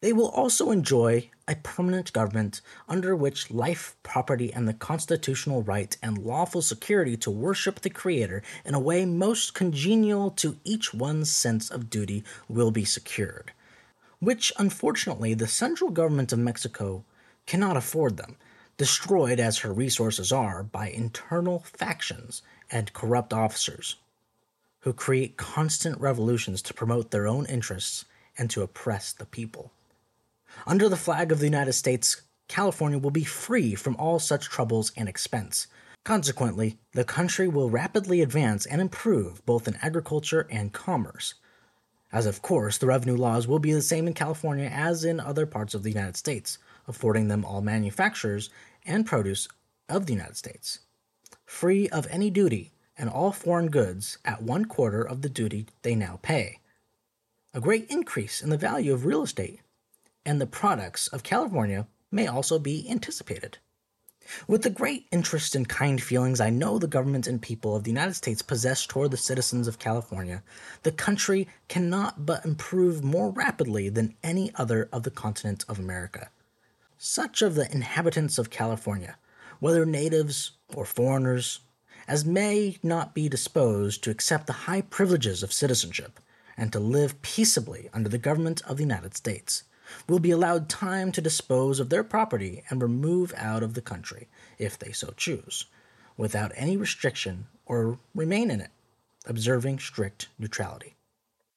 They 0.03 0.13
will 0.13 0.29
also 0.29 0.71
enjoy 0.71 1.31
a 1.49 1.57
permanent 1.57 2.13
government 2.13 2.61
under 2.89 3.17
which 3.17 3.51
life, 3.51 3.97
property, 4.03 4.53
and 4.53 4.69
the 4.69 4.75
constitutional 4.75 5.63
right 5.63 5.97
and 6.03 6.19
lawful 6.19 6.61
security 6.61 7.17
to 7.17 7.31
worship 7.31 7.81
the 7.81 7.91
Creator 7.91 8.43
in 8.65 8.75
a 8.75 8.81
way 8.81 9.05
most 9.05 9.55
congenial 9.55 10.31
to 10.33 10.59
each 10.65 10.93
one's 10.93 11.33
sense 11.33 11.71
of 11.71 11.89
duty 11.89 12.25
will 12.49 12.71
be 12.71 12.85
secured, 12.85 13.53
which 14.19 14.53
unfortunately 14.59 15.35
the 15.35 15.49
central 15.49 15.91
government 15.91 16.33
of 16.33 16.39
Mexico 16.39 17.05
cannot 17.47 17.77
afford 17.77 18.17
them, 18.17 18.37
destroyed 18.77 19.41
as 19.41 19.59
her 19.59 19.73
resources 19.73 20.31
are 20.31 20.63
by 20.63 20.89
internal 20.89 21.61
factions 21.61 22.43
and 22.71 22.93
corrupt 22.93 23.33
officers 23.33 23.97
who 24.81 24.93
create 24.93 25.37
constant 25.37 26.01
revolutions 26.01 26.63
to 26.63 26.75
promote 26.75 27.11
their 27.11 27.27
own 27.27 27.47
interests 27.47 28.05
and 28.39 28.49
to 28.51 28.63
oppress 28.63 29.13
the 29.13 29.27
people. 29.27 29.73
Under 30.67 30.89
the 30.89 30.97
flag 30.97 31.33
of 31.33 31.39
the 31.39 31.47
United 31.47 31.73
States, 31.73 32.23
California 32.49 32.99
will 32.99 33.11
be 33.11 33.25
free 33.25 33.75
from 33.75 33.97
all 33.97 34.19
such 34.19 34.49
troubles 34.49 34.93
and 34.97 35.09
expense. 35.09 35.67
Consequently, 36.05 36.79
the 36.93 37.05
country 37.05 37.49
will 37.49 37.69
rapidly 37.69 38.23
advance 38.23 38.65
and 38.65 38.81
improve 38.81 39.45
both 39.45 39.67
in 39.67 39.77
agriculture 39.83 40.47
and 40.51 40.73
commerce. 40.73 41.35
As 42.13 42.27
of 42.27 42.41
course, 42.41 42.79
the 42.79 42.87
revenue 42.87 43.17
laws 43.17 43.49
will 43.49 43.59
be 43.59 43.73
the 43.73 43.83
same 43.83 44.07
in 44.07 44.15
California 44.15 44.71
as 44.73 45.05
in 45.05 45.19
other 45.19 45.47
parts 45.47 45.75
of 45.75 45.83
the 45.83 45.91
United 45.91 46.17
States, 46.17 46.59
affording 46.87 47.27
them 47.27 47.45
all 47.45 47.61
manufactures 47.61 48.51
and 48.87 49.05
produce 49.05 49.49
of 49.89 50.07
the 50.07 50.13
United 50.13 50.37
States, 50.37 50.79
free 51.47 51.89
of 51.89 52.07
any 52.11 52.29
duty 52.29 52.73
and 52.99 53.09
all 53.09 53.33
foreign 53.33 53.69
goods 53.69 54.19
at 54.25 54.43
one 54.43 54.67
quarter 54.67 55.03
of 55.03 55.23
the 55.23 55.29
duty 55.29 55.67
they 55.83 55.95
now 55.95 56.19
pay. 56.21 56.59
A 57.55 57.61
great 57.61 57.89
increase 57.89 58.43
in 58.43 58.51
the 58.51 58.59
value 58.59 58.93
of 58.93 59.07
real 59.07 59.23
estate 59.23 59.61
and 60.27 60.41
the 60.41 60.47
products 60.47 61.07
of 61.09 61.23
California 61.23 61.87
may 62.11 62.27
also 62.27 62.59
be 62.59 62.91
anticipated. 62.91 63.59
With 64.49 64.63
the 64.63 64.71
great 64.71 65.07
interest 65.13 65.55
and 65.55 65.69
kind 65.69 66.03
feelings 66.03 66.41
I 66.41 66.51
know 66.51 66.79
the 66.79 66.89
government 66.89 67.29
and 67.29 67.41
people 67.41 67.77
of 67.77 67.85
the 67.85 67.93
United 67.93 68.15
States 68.15 68.43
possess 68.43 68.85
toward 68.85 69.13
the 69.13 69.17
citizens 69.17 69.69
of 69.69 69.79
California, 69.79 70.43
the 70.83 70.91
country 70.91 71.47
cannot 71.69 72.27
but 72.27 72.45
improve 72.45 73.05
more 73.05 73.31
rapidly 73.31 73.89
than 73.89 74.17
any 74.25 74.51
other 74.57 74.89
of 74.93 75.05
the 75.05 75.13
continent 75.13 75.65
of 75.69 75.79
America. 75.79 76.29
Such 76.99 77.41
of 77.41 77.55
the 77.55 77.71
inhabitants 77.71 78.37
of 78.37 78.51
California, 78.51 79.17
whether 79.61 79.87
natives 79.87 80.56
or 80.75 80.85
foreigners, 80.85 81.61
as 82.09 82.25
may 82.25 82.79
not 82.83 83.15
be 83.15 83.29
disposed 83.29 84.03
to 84.03 84.11
accept 84.11 84.47
the 84.47 84.53
high 84.53 84.81
privileges 84.81 85.43
of 85.43 85.53
citizenship 85.53 86.21
and 86.57 86.73
to 86.73 86.81
live 86.81 87.21
peaceably 87.23 87.91
under 87.93 88.09
the 88.09 88.19
government 88.19 88.63
of 88.63 88.77
the 88.77 88.83
United 88.83 89.15
States, 89.15 89.65
will 90.09 90.19
be 90.19 90.31
allowed 90.31 90.69
time 90.69 91.13
to 91.13 91.21
dispose 91.21 91.79
of 91.79 91.91
their 91.91 92.03
property 92.03 92.63
and 92.71 92.83
remove 92.83 93.33
out 93.37 93.63
of 93.63 93.75
the 93.75 93.83
country, 93.83 94.29
if 94.59 94.79
they 94.79 94.93
so 94.93 95.13
choose, 95.17 95.67
without 96.17 96.53
any 96.57 96.77
restriction, 96.77 97.47
or 97.67 97.99
remain 98.15 98.51
in 98.51 98.61
it, 98.61 98.71
observing 99.27 99.79
strict 99.79 100.29
neutrality. 100.39 100.97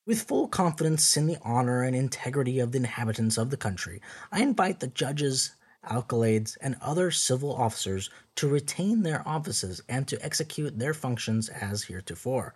With 0.05 0.23
full 0.23 0.47
confidence 0.47 1.15
in 1.17 1.27
the 1.27 1.37
honor 1.43 1.83
and 1.83 1.95
integrity 1.95 2.59
of 2.59 2.71
the 2.71 2.79
inhabitants 2.79 3.37
of 3.37 3.51
the 3.51 3.57
country, 3.57 4.01
I 4.31 4.41
invite 4.41 4.79
the 4.79 4.87
judges 4.87 5.55
alcaldes, 5.89 6.57
and 6.61 6.77
other 6.81 7.11
civil 7.11 7.53
officers 7.53 8.09
to 8.35 8.47
retain 8.47 9.03
their 9.03 9.27
offices 9.27 9.81
and 9.89 10.07
to 10.07 10.23
execute 10.23 10.77
their 10.79 10.93
functions 10.93 11.49
as 11.49 11.83
heretofore, 11.83 12.53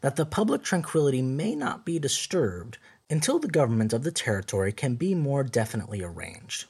that 0.00 0.16
the 0.16 0.26
public 0.26 0.62
tranquility 0.62 1.22
may 1.22 1.54
not 1.54 1.86
be 1.86 1.98
disturbed 1.98 2.78
until 3.08 3.38
the 3.38 3.48
government 3.48 3.92
of 3.92 4.02
the 4.02 4.10
territory 4.10 4.72
can 4.72 4.96
be 4.96 5.14
more 5.14 5.44
definitely 5.44 6.02
arranged. 6.02 6.66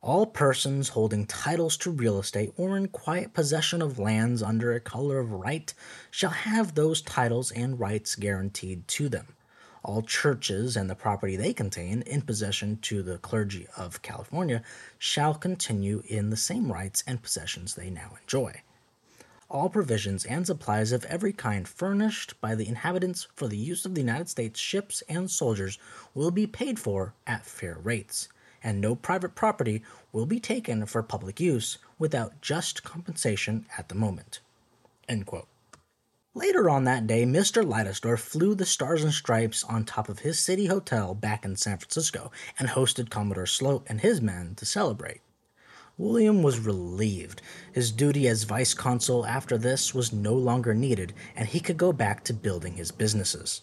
All 0.00 0.26
persons 0.26 0.88
holding 0.90 1.26
titles 1.26 1.76
to 1.78 1.90
real 1.90 2.18
estate 2.18 2.52
or 2.56 2.76
in 2.76 2.88
quiet 2.88 3.32
possession 3.34 3.80
of 3.80 4.00
lands 4.00 4.42
under 4.42 4.72
a 4.72 4.80
color 4.80 5.20
of 5.20 5.30
right 5.30 5.72
shall 6.10 6.30
have 6.30 6.74
those 6.74 7.00
titles 7.02 7.52
and 7.52 7.78
rights 7.78 8.16
guaranteed 8.16 8.88
to 8.88 9.08
them 9.08 9.36
all 9.84 10.02
churches 10.02 10.76
and 10.76 10.88
the 10.88 10.94
property 10.94 11.36
they 11.36 11.52
contain 11.52 12.02
in 12.02 12.22
possession 12.22 12.78
to 12.82 13.02
the 13.02 13.18
clergy 13.18 13.66
of 13.76 14.02
California 14.02 14.62
shall 14.98 15.34
continue 15.34 16.02
in 16.06 16.30
the 16.30 16.36
same 16.36 16.72
rights 16.72 17.02
and 17.06 17.22
possessions 17.22 17.74
they 17.74 17.90
now 17.90 18.12
enjoy. 18.20 18.62
All 19.50 19.68
provisions 19.68 20.24
and 20.24 20.46
supplies 20.46 20.92
of 20.92 21.04
every 21.04 21.32
kind 21.32 21.68
furnished 21.68 22.40
by 22.40 22.54
the 22.54 22.66
inhabitants 22.66 23.28
for 23.34 23.48
the 23.48 23.58
use 23.58 23.84
of 23.84 23.94
the 23.94 24.00
United 24.00 24.28
States 24.28 24.58
ships 24.58 25.02
and 25.08 25.30
soldiers 25.30 25.78
will 26.14 26.30
be 26.30 26.46
paid 26.46 26.78
for 26.78 27.12
at 27.26 27.44
fair 27.44 27.76
rates, 27.82 28.28
and 28.64 28.80
no 28.80 28.94
private 28.94 29.34
property 29.34 29.82
will 30.10 30.26
be 30.26 30.40
taken 30.40 30.86
for 30.86 31.02
public 31.02 31.38
use 31.38 31.76
without 31.98 32.40
just 32.40 32.82
compensation 32.82 33.66
at 33.76 33.90
the 33.90 33.94
moment. 33.94 34.40
End 35.08 35.26
quote. 35.26 35.48
Later 36.34 36.70
on 36.70 36.84
that 36.84 37.06
day, 37.06 37.24
Mr. 37.24 37.62
Leidesdorff 37.62 38.20
flew 38.20 38.54
the 38.54 38.64
Stars 38.64 39.04
and 39.04 39.12
Stripes 39.12 39.62
on 39.64 39.84
top 39.84 40.08
of 40.08 40.20
his 40.20 40.38
city 40.38 40.66
hotel 40.66 41.14
back 41.14 41.44
in 41.44 41.56
San 41.56 41.76
Francisco 41.76 42.32
and 42.58 42.70
hosted 42.70 43.10
Commodore 43.10 43.44
Sloat 43.44 43.84
and 43.86 44.00
his 44.00 44.22
men 44.22 44.54
to 44.54 44.64
celebrate. 44.64 45.20
William 45.98 46.42
was 46.42 46.58
relieved. 46.58 47.42
His 47.74 47.92
duty 47.92 48.26
as 48.28 48.44
vice 48.44 48.72
consul 48.72 49.26
after 49.26 49.58
this 49.58 49.94
was 49.94 50.10
no 50.10 50.32
longer 50.32 50.72
needed, 50.72 51.12
and 51.36 51.48
he 51.48 51.60
could 51.60 51.76
go 51.76 51.92
back 51.92 52.24
to 52.24 52.32
building 52.32 52.74
his 52.76 52.90
businesses. 52.90 53.60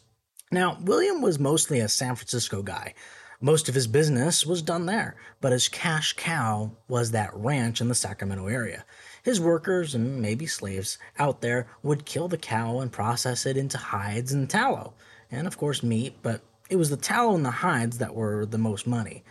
Now, 0.52 0.78
William 0.80 1.24
was 1.24 1.40
mostly 1.40 1.80
a 1.80 1.90
San 1.90 2.16
Francisco 2.16 2.62
guy. 2.62 2.94
Most 3.42 3.68
of 3.68 3.74
his 3.74 3.88
business 3.88 4.46
was 4.46 4.62
done 4.62 4.86
there, 4.86 5.16
but 5.42 5.54
his 5.54 5.70
cash 5.70 6.14
cow 6.14 6.72
was 6.88 7.12
that 7.12 7.34
ranch 7.34 7.82
in 7.82 7.88
the 7.88 7.96
Sacramento 7.96 8.46
area. 8.46 8.86
His 9.24 9.40
workers 9.40 9.96
and 9.96 10.22
maybe 10.22 10.46
slaves 10.46 10.98
out 11.18 11.42
there 11.42 11.68
would 11.84 12.06
kill 12.06 12.28
the 12.28 12.38
cow 12.38 12.80
and 12.80 12.92
process 12.92 13.46
it 13.46 13.58
into 13.58 13.78
hides 13.78 14.32
and 14.32 14.50
tallow, 14.50 14.94
and 15.32 15.48
of 15.48 15.58
course 15.58 15.84
meat, 15.84 16.18
but 16.22 16.42
it 16.70 16.78
was 16.78 16.90
the 16.90 16.98
tallow 16.98 17.36
and 17.36 17.46
the 17.46 17.52
hides 17.52 17.98
that 17.98 18.16
were 18.16 18.46
the 18.46 18.58
most 18.58 18.88
money. 18.88 19.24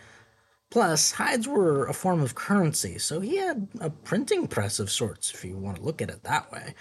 Plus, 0.69 1.13
hides 1.13 1.47
were 1.47 1.87
a 1.87 1.93
form 1.93 2.21
of 2.21 2.35
currency, 2.35 2.99
so 2.99 3.19
he 3.19 3.37
had 3.37 3.67
a 3.79 3.89
printing 3.89 4.47
press 4.47 4.79
of 4.79 4.91
sorts, 4.91 5.33
if 5.33 5.43
you 5.43 5.57
want 5.57 5.77
to 5.77 5.83
look 5.83 6.01
at 6.01 6.11
it 6.11 6.23
that 6.23 6.51
way. 6.51 6.75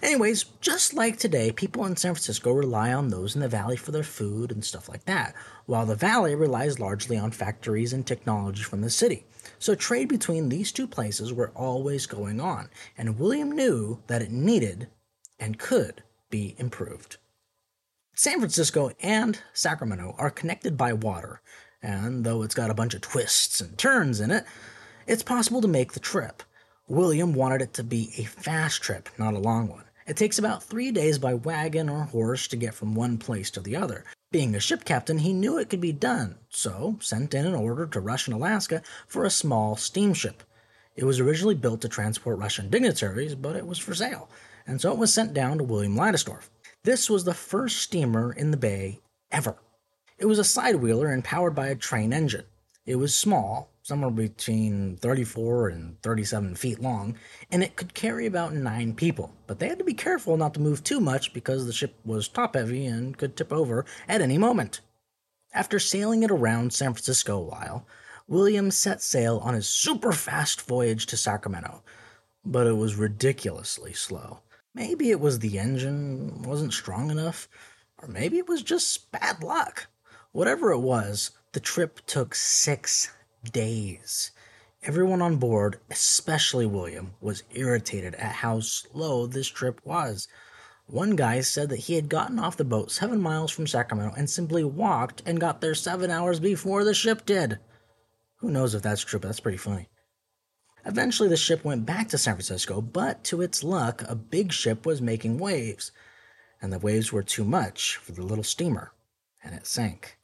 Anyways, 0.00 0.44
just 0.62 0.94
like 0.94 1.18
today, 1.18 1.52
people 1.52 1.84
in 1.84 1.96
San 1.96 2.14
Francisco 2.14 2.52
rely 2.52 2.94
on 2.94 3.08
those 3.08 3.34
in 3.34 3.42
the 3.42 3.48
valley 3.48 3.76
for 3.76 3.92
their 3.92 4.02
food 4.02 4.50
and 4.50 4.64
stuff 4.64 4.88
like 4.88 5.04
that, 5.04 5.34
while 5.66 5.84
the 5.84 5.94
valley 5.94 6.34
relies 6.34 6.80
largely 6.80 7.18
on 7.18 7.30
factories 7.30 7.92
and 7.92 8.06
technology 8.06 8.62
from 8.62 8.80
the 8.80 8.88
city. 8.88 9.26
So 9.62 9.76
trade 9.76 10.08
between 10.08 10.48
these 10.48 10.72
two 10.72 10.88
places 10.88 11.32
were 11.32 11.52
always 11.54 12.06
going 12.06 12.40
on, 12.40 12.68
and 12.98 13.16
William 13.16 13.52
knew 13.52 14.02
that 14.08 14.20
it 14.20 14.32
needed 14.32 14.88
and 15.38 15.56
could 15.56 16.02
be 16.30 16.56
improved. 16.58 17.18
San 18.12 18.40
Francisco 18.40 18.90
and 18.98 19.38
Sacramento 19.52 20.16
are 20.18 20.32
connected 20.32 20.76
by 20.76 20.92
water, 20.92 21.42
and 21.80 22.24
though 22.24 22.42
it's 22.42 22.56
got 22.56 22.70
a 22.70 22.74
bunch 22.74 22.92
of 22.94 23.02
twists 23.02 23.60
and 23.60 23.78
turns 23.78 24.18
in 24.18 24.32
it, 24.32 24.44
it's 25.06 25.22
possible 25.22 25.60
to 25.60 25.68
make 25.68 25.92
the 25.92 26.00
trip. 26.00 26.42
William 26.88 27.32
wanted 27.32 27.62
it 27.62 27.72
to 27.74 27.84
be 27.84 28.12
a 28.18 28.24
fast 28.24 28.82
trip, 28.82 29.08
not 29.16 29.34
a 29.34 29.38
long 29.38 29.68
one. 29.68 29.84
It 30.08 30.16
takes 30.16 30.40
about 30.40 30.64
three 30.64 30.90
days 30.90 31.20
by 31.20 31.34
wagon 31.34 31.88
or 31.88 32.02
horse 32.02 32.48
to 32.48 32.56
get 32.56 32.74
from 32.74 32.96
one 32.96 33.16
place 33.16 33.48
to 33.52 33.60
the 33.60 33.76
other. 33.76 34.04
Being 34.32 34.54
a 34.54 34.60
ship 34.60 34.86
captain, 34.86 35.18
he 35.18 35.34
knew 35.34 35.58
it 35.58 35.68
could 35.68 35.82
be 35.82 35.92
done, 35.92 36.38
so 36.48 36.96
sent 37.02 37.34
in 37.34 37.46
an 37.46 37.54
order 37.54 37.86
to 37.86 38.00
Russian 38.00 38.32
Alaska 38.32 38.80
for 39.06 39.26
a 39.26 39.30
small 39.30 39.76
steamship. 39.76 40.42
It 40.96 41.04
was 41.04 41.20
originally 41.20 41.54
built 41.54 41.82
to 41.82 41.88
transport 41.90 42.38
Russian 42.38 42.70
dignitaries, 42.70 43.34
but 43.34 43.56
it 43.56 43.66
was 43.66 43.78
for 43.78 43.94
sale, 43.94 44.30
and 44.66 44.80
so 44.80 44.90
it 44.90 44.98
was 44.98 45.12
sent 45.12 45.34
down 45.34 45.58
to 45.58 45.64
William 45.64 45.94
Leidesdorff. 45.94 46.48
This 46.82 47.10
was 47.10 47.24
the 47.24 47.34
first 47.34 47.80
steamer 47.80 48.32
in 48.32 48.50
the 48.50 48.56
bay 48.56 49.00
ever. 49.30 49.56
It 50.16 50.24
was 50.24 50.38
a 50.38 50.44
side 50.44 50.76
wheeler 50.76 51.08
and 51.08 51.22
powered 51.22 51.54
by 51.54 51.66
a 51.68 51.74
train 51.74 52.14
engine. 52.14 52.46
It 52.86 52.96
was 52.96 53.14
small, 53.14 53.70
somewhere 53.92 54.10
between 54.10 54.96
34 54.96 55.68
and 55.68 56.00
37 56.00 56.54
feet 56.54 56.80
long, 56.80 57.14
and 57.50 57.62
it 57.62 57.76
could 57.76 57.92
carry 57.92 58.24
about 58.24 58.54
nine 58.54 58.94
people. 58.94 59.34
But 59.46 59.58
they 59.58 59.68
had 59.68 59.76
to 59.80 59.84
be 59.84 59.92
careful 59.92 60.38
not 60.38 60.54
to 60.54 60.60
move 60.60 60.82
too 60.82 60.98
much 60.98 61.34
because 61.34 61.66
the 61.66 61.74
ship 61.74 61.94
was 62.02 62.26
top 62.26 62.54
heavy 62.54 62.86
and 62.86 63.14
could 63.18 63.36
tip 63.36 63.52
over 63.52 63.84
at 64.08 64.22
any 64.22 64.38
moment. 64.38 64.80
After 65.52 65.78
sailing 65.78 66.22
it 66.22 66.30
around 66.30 66.72
San 66.72 66.94
Francisco 66.94 67.36
a 67.36 67.42
while, 67.42 67.86
William 68.26 68.70
set 68.70 69.02
sail 69.02 69.36
on 69.44 69.52
his 69.52 69.68
super 69.68 70.12
fast 70.12 70.62
voyage 70.62 71.04
to 71.04 71.18
Sacramento, 71.18 71.82
but 72.46 72.66
it 72.66 72.78
was 72.78 72.96
ridiculously 72.96 73.92
slow. 73.92 74.40
Maybe 74.74 75.10
it 75.10 75.20
was 75.20 75.38
the 75.40 75.58
engine 75.58 76.40
wasn't 76.44 76.72
strong 76.72 77.10
enough, 77.10 77.46
or 77.98 78.08
maybe 78.08 78.38
it 78.38 78.48
was 78.48 78.62
just 78.62 79.12
bad 79.12 79.42
luck. 79.42 79.88
Whatever 80.30 80.72
it 80.72 80.80
was, 80.80 81.32
the 81.52 81.60
trip 81.60 82.00
took 82.06 82.34
six 82.34 83.10
days. 83.50 84.30
Everyone 84.84 85.22
on 85.22 85.36
board, 85.36 85.78
especially 85.90 86.66
William, 86.66 87.14
was 87.20 87.44
irritated 87.52 88.14
at 88.16 88.32
how 88.32 88.60
slow 88.60 89.26
this 89.26 89.48
trip 89.48 89.80
was. 89.84 90.26
One 90.86 91.14
guy 91.14 91.40
said 91.40 91.68
that 91.68 91.80
he 91.80 91.94
had 91.94 92.08
gotten 92.08 92.38
off 92.38 92.56
the 92.56 92.64
boat 92.64 92.90
seven 92.90 93.20
miles 93.20 93.52
from 93.52 93.66
Sacramento 93.66 94.14
and 94.16 94.28
simply 94.28 94.64
walked 94.64 95.22
and 95.24 95.40
got 95.40 95.60
there 95.60 95.74
seven 95.74 96.10
hours 96.10 96.40
before 96.40 96.84
the 96.84 96.94
ship 96.94 97.24
did. 97.24 97.58
Who 98.36 98.50
knows 98.50 98.74
if 98.74 98.82
that's 98.82 99.02
true, 99.04 99.20
but 99.20 99.28
that's 99.28 99.40
pretty 99.40 99.58
funny. 99.58 99.88
Eventually, 100.84 101.28
the 101.28 101.36
ship 101.36 101.64
went 101.64 101.86
back 101.86 102.08
to 102.08 102.18
San 102.18 102.34
Francisco, 102.34 102.80
but 102.80 103.22
to 103.24 103.40
its 103.40 103.62
luck, 103.62 104.02
a 104.08 104.16
big 104.16 104.52
ship 104.52 104.84
was 104.84 105.00
making 105.00 105.38
waves, 105.38 105.92
and 106.60 106.72
the 106.72 106.80
waves 106.80 107.12
were 107.12 107.22
too 107.22 107.44
much 107.44 107.96
for 107.98 108.10
the 108.10 108.22
little 108.22 108.42
steamer, 108.42 108.92
and 109.44 109.54
it 109.54 109.64
sank. 109.64 110.18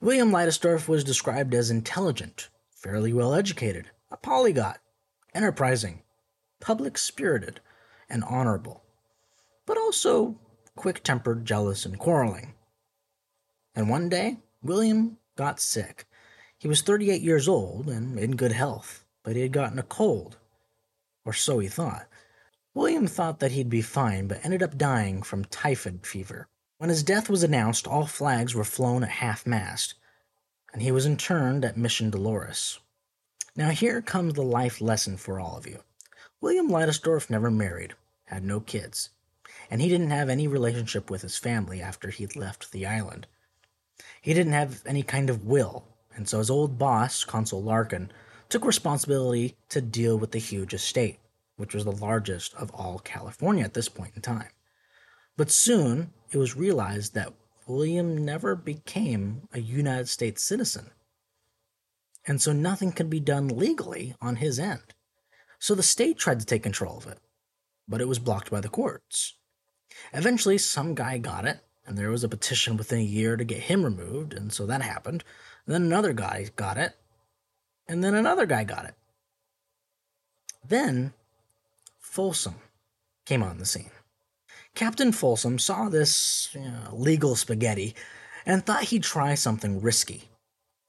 William 0.00 0.30
Leidesdorff 0.30 0.88
was 0.88 1.04
described 1.04 1.54
as 1.54 1.70
intelligent, 1.70 2.48
fairly 2.70 3.12
well 3.12 3.34
educated, 3.34 3.90
a 4.10 4.16
polyglot, 4.16 4.80
enterprising, 5.34 6.02
public 6.60 6.98
spirited, 6.98 7.60
and 8.08 8.24
honorable, 8.24 8.82
but 9.66 9.78
also 9.78 10.38
quick 10.76 11.02
tempered, 11.02 11.44
jealous, 11.44 11.86
and 11.86 11.98
quarreling. 11.98 12.54
And 13.74 13.88
one 13.88 14.08
day, 14.08 14.38
William 14.62 15.18
got 15.36 15.60
sick. 15.60 16.06
He 16.58 16.68
was 16.68 16.82
38 16.82 17.22
years 17.22 17.48
old 17.48 17.88
and 17.88 18.18
in 18.18 18.36
good 18.36 18.52
health, 18.52 19.04
but 19.22 19.36
he 19.36 19.42
had 19.42 19.52
gotten 19.52 19.78
a 19.78 19.84
cold, 19.84 20.38
or 21.24 21.32
so 21.32 21.58
he 21.58 21.68
thought. 21.68 22.06
William 22.74 23.06
thought 23.06 23.40
that 23.40 23.52
he'd 23.52 23.70
be 23.70 23.82
fine, 23.82 24.26
but 24.26 24.44
ended 24.44 24.62
up 24.62 24.78
dying 24.78 25.22
from 25.22 25.44
typhoid 25.44 26.06
fever. 26.06 26.48
When 26.82 26.88
his 26.88 27.04
death 27.04 27.30
was 27.30 27.44
announced, 27.44 27.86
all 27.86 28.06
flags 28.06 28.56
were 28.56 28.64
flown 28.64 29.04
at 29.04 29.08
half 29.08 29.46
mast, 29.46 29.94
and 30.72 30.82
he 30.82 30.90
was 30.90 31.06
interned 31.06 31.64
at 31.64 31.76
Mission 31.76 32.10
Dolores. 32.10 32.80
Now, 33.54 33.70
here 33.70 34.02
comes 34.02 34.34
the 34.34 34.42
life 34.42 34.80
lesson 34.80 35.16
for 35.16 35.38
all 35.38 35.56
of 35.56 35.64
you. 35.64 35.84
William 36.40 36.68
Leidesdorff 36.68 37.30
never 37.30 37.52
married, 37.52 37.94
had 38.24 38.42
no 38.42 38.58
kids, 38.58 39.10
and 39.70 39.80
he 39.80 39.88
didn't 39.88 40.10
have 40.10 40.28
any 40.28 40.48
relationship 40.48 41.08
with 41.08 41.22
his 41.22 41.36
family 41.36 41.80
after 41.80 42.10
he'd 42.10 42.34
left 42.34 42.72
the 42.72 42.84
island. 42.84 43.28
He 44.20 44.34
didn't 44.34 44.54
have 44.54 44.82
any 44.84 45.04
kind 45.04 45.30
of 45.30 45.46
will, 45.46 45.84
and 46.16 46.28
so 46.28 46.38
his 46.38 46.50
old 46.50 46.80
boss, 46.80 47.22
Consul 47.22 47.62
Larkin, 47.62 48.10
took 48.48 48.64
responsibility 48.64 49.54
to 49.68 49.80
deal 49.80 50.18
with 50.18 50.32
the 50.32 50.40
huge 50.40 50.74
estate, 50.74 51.20
which 51.54 51.74
was 51.74 51.84
the 51.84 51.92
largest 51.92 52.52
of 52.54 52.72
all 52.72 52.98
California 52.98 53.62
at 53.62 53.74
this 53.74 53.88
point 53.88 54.14
in 54.16 54.20
time. 54.22 54.48
But 55.36 55.52
soon 55.52 56.10
it 56.32 56.38
was 56.38 56.56
realized 56.56 57.14
that 57.14 57.34
William 57.66 58.24
never 58.24 58.56
became 58.56 59.48
a 59.52 59.60
United 59.60 60.08
States 60.08 60.42
citizen. 60.42 60.90
And 62.26 62.40
so 62.40 62.52
nothing 62.52 62.92
could 62.92 63.10
be 63.10 63.20
done 63.20 63.48
legally 63.48 64.14
on 64.20 64.36
his 64.36 64.58
end. 64.58 64.94
So 65.58 65.74
the 65.74 65.82
state 65.82 66.18
tried 66.18 66.40
to 66.40 66.46
take 66.46 66.62
control 66.62 66.96
of 66.96 67.06
it, 67.06 67.18
but 67.86 68.00
it 68.00 68.08
was 68.08 68.18
blocked 68.18 68.50
by 68.50 68.60
the 68.60 68.68
courts. 68.68 69.34
Eventually, 70.12 70.58
some 70.58 70.94
guy 70.94 71.18
got 71.18 71.44
it, 71.44 71.60
and 71.86 71.96
there 71.96 72.10
was 72.10 72.24
a 72.24 72.28
petition 72.28 72.76
within 72.76 72.98
a 72.98 73.02
year 73.02 73.36
to 73.36 73.44
get 73.44 73.64
him 73.64 73.84
removed, 73.84 74.32
and 74.32 74.52
so 74.52 74.66
that 74.66 74.82
happened. 74.82 75.22
And 75.66 75.74
then 75.74 75.82
another 75.82 76.12
guy 76.12 76.48
got 76.56 76.78
it, 76.78 76.96
and 77.86 78.02
then 78.02 78.14
another 78.14 78.46
guy 78.46 78.64
got 78.64 78.86
it. 78.86 78.94
Then 80.66 81.12
Folsom 81.98 82.54
came 83.24 83.42
on 83.42 83.58
the 83.58 83.66
scene. 83.66 83.90
Captain 84.74 85.12
Folsom 85.12 85.58
saw 85.58 85.90
this 85.90 86.48
you 86.54 86.62
know, 86.62 86.94
legal 86.94 87.36
spaghetti 87.36 87.94
and 88.46 88.64
thought 88.64 88.84
he'd 88.84 89.02
try 89.02 89.34
something 89.34 89.82
risky. 89.82 90.30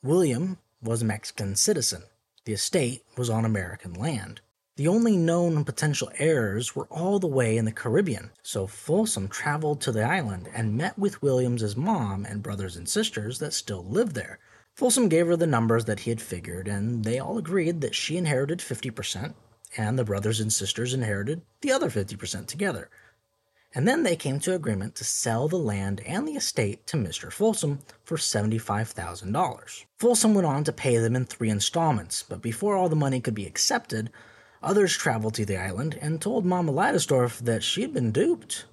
William 0.02 0.58
was 0.82 1.02
a 1.02 1.06
Mexican 1.06 1.56
citizen. 1.58 2.04
The 2.46 2.54
estate 2.54 3.04
was 3.17 3.30
on 3.30 3.43
American 3.43 3.93
land. 3.93 4.39
The 4.78 4.88
only 4.88 5.17
known 5.17 5.65
potential 5.65 6.10
heirs 6.17 6.76
were 6.76 6.88
all 6.89 7.19
the 7.19 7.28
way 7.28 7.58
in 7.58 7.65
the 7.65 7.74
Caribbean, 7.74 8.32
so 8.41 8.67
Folsom 8.67 9.28
traveled 9.28 9.82
to 9.82 9.91
the 9.91 10.04
island 10.04 10.50
and 10.54 10.78
met 10.78 10.98
with 10.98 11.22
Williams's 11.22 11.76
mom 11.76 12.26
and 12.26 12.41
brothers 12.41 12.78
and 12.78 12.88
sisters 12.88 13.39
that 13.39 13.54
still 13.54 13.84
lived 13.84 14.15
there. 14.15 14.39
Folsom 14.76 15.10
gave 15.10 15.28
her 15.28 15.36
the 15.36 15.46
numbers 15.46 15.86
that 15.86 16.00
he 16.00 16.10
had 16.10 16.22
figured, 16.22 16.67
and 16.69 17.04
they 17.04 17.19
all 17.19 17.38
agreed 17.38 17.82
that 17.82 17.93
she 17.93 18.17
inherited 18.17 18.60
50%, 18.60 19.36
and 19.78 20.00
the 20.00 20.06
brothers 20.06 20.39
and 20.39 20.52
sisters 20.52 20.93
inherited 20.93 21.41
the 21.62 21.72
other 21.72 21.89
50% 21.89 22.48
together 22.48 22.89
and 23.76 23.88
then 23.88 24.04
they 24.04 24.16
came 24.16 24.40
to 24.40 24.54
agreement 24.54 24.96
to 24.96 25.04
sell 25.04 25.48
the 25.48 25.58
land 25.58 26.02
and 26.06 26.28
the 26.28 26.34
estate 26.34 26.86
to 26.88 26.98
Mr. 26.98 27.32
Folsom 27.32 27.80
for 28.04 28.18
$75,000. 28.18 29.86
Folsom 29.98 30.34
went 30.34 30.46
on 30.46 30.64
to 30.64 30.72
pay 30.72 30.98
them 30.98 31.16
in 31.16 31.26
three 31.26 31.50
installments, 31.50 32.24
but 32.24 32.42
before 32.42 32.76
all 32.76 32.90
the 32.90 32.96
money 32.96 33.20
could 33.20 33.34
be 33.34 33.46
accepted, 33.46 34.12
others 34.62 34.96
traveled 34.96 35.34
to 35.36 35.46
the 35.46 35.58
island 35.58 35.98
and 36.02 36.22
told 36.22 36.46
Mama 36.46 36.72
Leidesdorff 36.72 37.40
that 37.40 37.64
she'd 37.64 37.94
been 37.94 38.12
duped. 38.12 38.66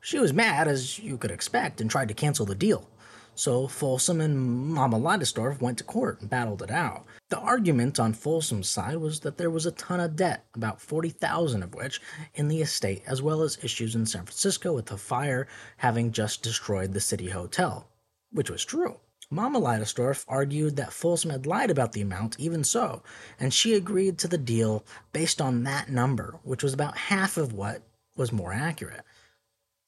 She 0.00 0.18
was 0.18 0.34
mad, 0.34 0.68
as 0.68 0.98
you 0.98 1.16
could 1.16 1.30
expect, 1.30 1.80
and 1.80 1.90
tried 1.90 2.08
to 2.08 2.14
cancel 2.14 2.44
the 2.44 2.54
deal. 2.54 2.88
So 3.36 3.66
Folsom 3.66 4.20
and 4.20 4.68
Mama 4.68 4.98
Leidesdorff 4.98 5.60
went 5.60 5.78
to 5.78 5.84
court 5.84 6.20
and 6.20 6.30
battled 6.30 6.62
it 6.62 6.70
out. 6.70 7.04
The 7.30 7.38
argument 7.38 7.98
on 7.98 8.12
Folsom's 8.12 8.68
side 8.68 8.98
was 8.98 9.20
that 9.20 9.38
there 9.38 9.50
was 9.50 9.66
a 9.66 9.72
ton 9.72 9.98
of 9.98 10.16
debt, 10.16 10.44
about 10.54 10.80
40,000 10.80 11.62
of 11.62 11.74
which 11.74 12.00
in 12.34 12.48
the 12.48 12.62
estate, 12.62 13.02
as 13.06 13.22
well 13.22 13.42
as 13.42 13.58
issues 13.62 13.94
in 13.94 14.06
San 14.06 14.24
Francisco 14.24 14.72
with 14.72 14.86
the 14.86 14.96
fire 14.96 15.48
having 15.78 16.12
just 16.12 16.42
destroyed 16.42 16.92
the 16.92 17.00
city 17.00 17.30
hotel, 17.30 17.88
which 18.30 18.50
was 18.50 18.64
true. 18.64 19.00
Mama 19.30 19.60
Leidesdorff 19.60 20.24
argued 20.28 20.76
that 20.76 20.92
Folsom 20.92 21.30
had 21.30 21.46
lied 21.46 21.70
about 21.70 21.92
the 21.92 22.02
amount, 22.02 22.38
even 22.38 22.62
so, 22.62 23.02
and 23.40 23.52
she 23.52 23.74
agreed 23.74 24.18
to 24.18 24.28
the 24.28 24.38
deal 24.38 24.84
based 25.12 25.40
on 25.40 25.64
that 25.64 25.88
number, 25.88 26.38
which 26.44 26.62
was 26.62 26.72
about 26.72 26.96
half 26.96 27.36
of 27.36 27.52
what 27.52 27.82
was 28.16 28.30
more 28.30 28.52
accurate. 28.52 29.02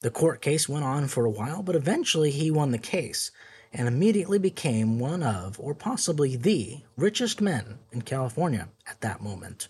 The 0.01 0.11
court 0.11 0.41
case 0.41 0.69
went 0.69 0.85
on 0.85 1.07
for 1.07 1.25
a 1.25 1.29
while, 1.29 1.63
but 1.63 1.75
eventually 1.75 2.29
he 2.29 2.51
won 2.51 2.71
the 2.71 2.77
case 2.77 3.31
and 3.73 3.87
immediately 3.87 4.37
became 4.37 4.99
one 4.99 5.23
of, 5.23 5.59
or 5.59 5.73
possibly 5.73 6.35
the, 6.35 6.81
richest 6.95 7.41
men 7.41 7.79
in 7.91 8.01
California 8.03 8.69
at 8.85 9.01
that 9.01 9.21
moment. 9.21 9.67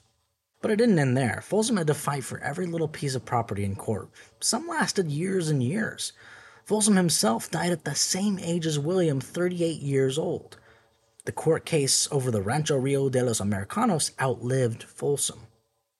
But 0.61 0.71
it 0.71 0.77
didn't 0.77 0.99
end 0.99 1.15
there. 1.15 1.41
Folsom 1.43 1.77
had 1.77 1.87
to 1.87 1.93
fight 1.93 2.23
for 2.23 2.39
every 2.39 2.65
little 2.65 2.87
piece 2.87 3.15
of 3.15 3.25
property 3.25 3.63
in 3.63 3.75
court. 3.75 4.09
Some 4.39 4.67
lasted 4.67 5.09
years 5.09 5.49
and 5.49 5.63
years. 5.63 6.13
Folsom 6.65 6.95
himself 6.95 7.49
died 7.49 7.71
at 7.71 7.85
the 7.85 7.95
same 7.95 8.37
age 8.39 8.65
as 8.65 8.77
William, 8.77 9.21
38 9.21 9.81
years 9.81 10.17
old. 10.17 10.57
The 11.25 11.31
court 11.31 11.65
case 11.65 12.07
over 12.11 12.31
the 12.31 12.41
Rancho 12.41 12.77
Rio 12.77 13.09
de 13.09 13.23
los 13.23 13.39
Americanos 13.39 14.11
outlived 14.19 14.83
Folsom. 14.83 15.47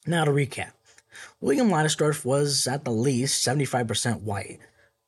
Now 0.05 0.25
to 0.25 0.31
recap. 0.31 0.71
William 1.39 1.69
Leidesdorff 1.69 2.25
was, 2.25 2.67
at 2.67 2.86
the 2.86 2.91
least, 2.91 3.45
75% 3.45 4.21
white. 4.21 4.60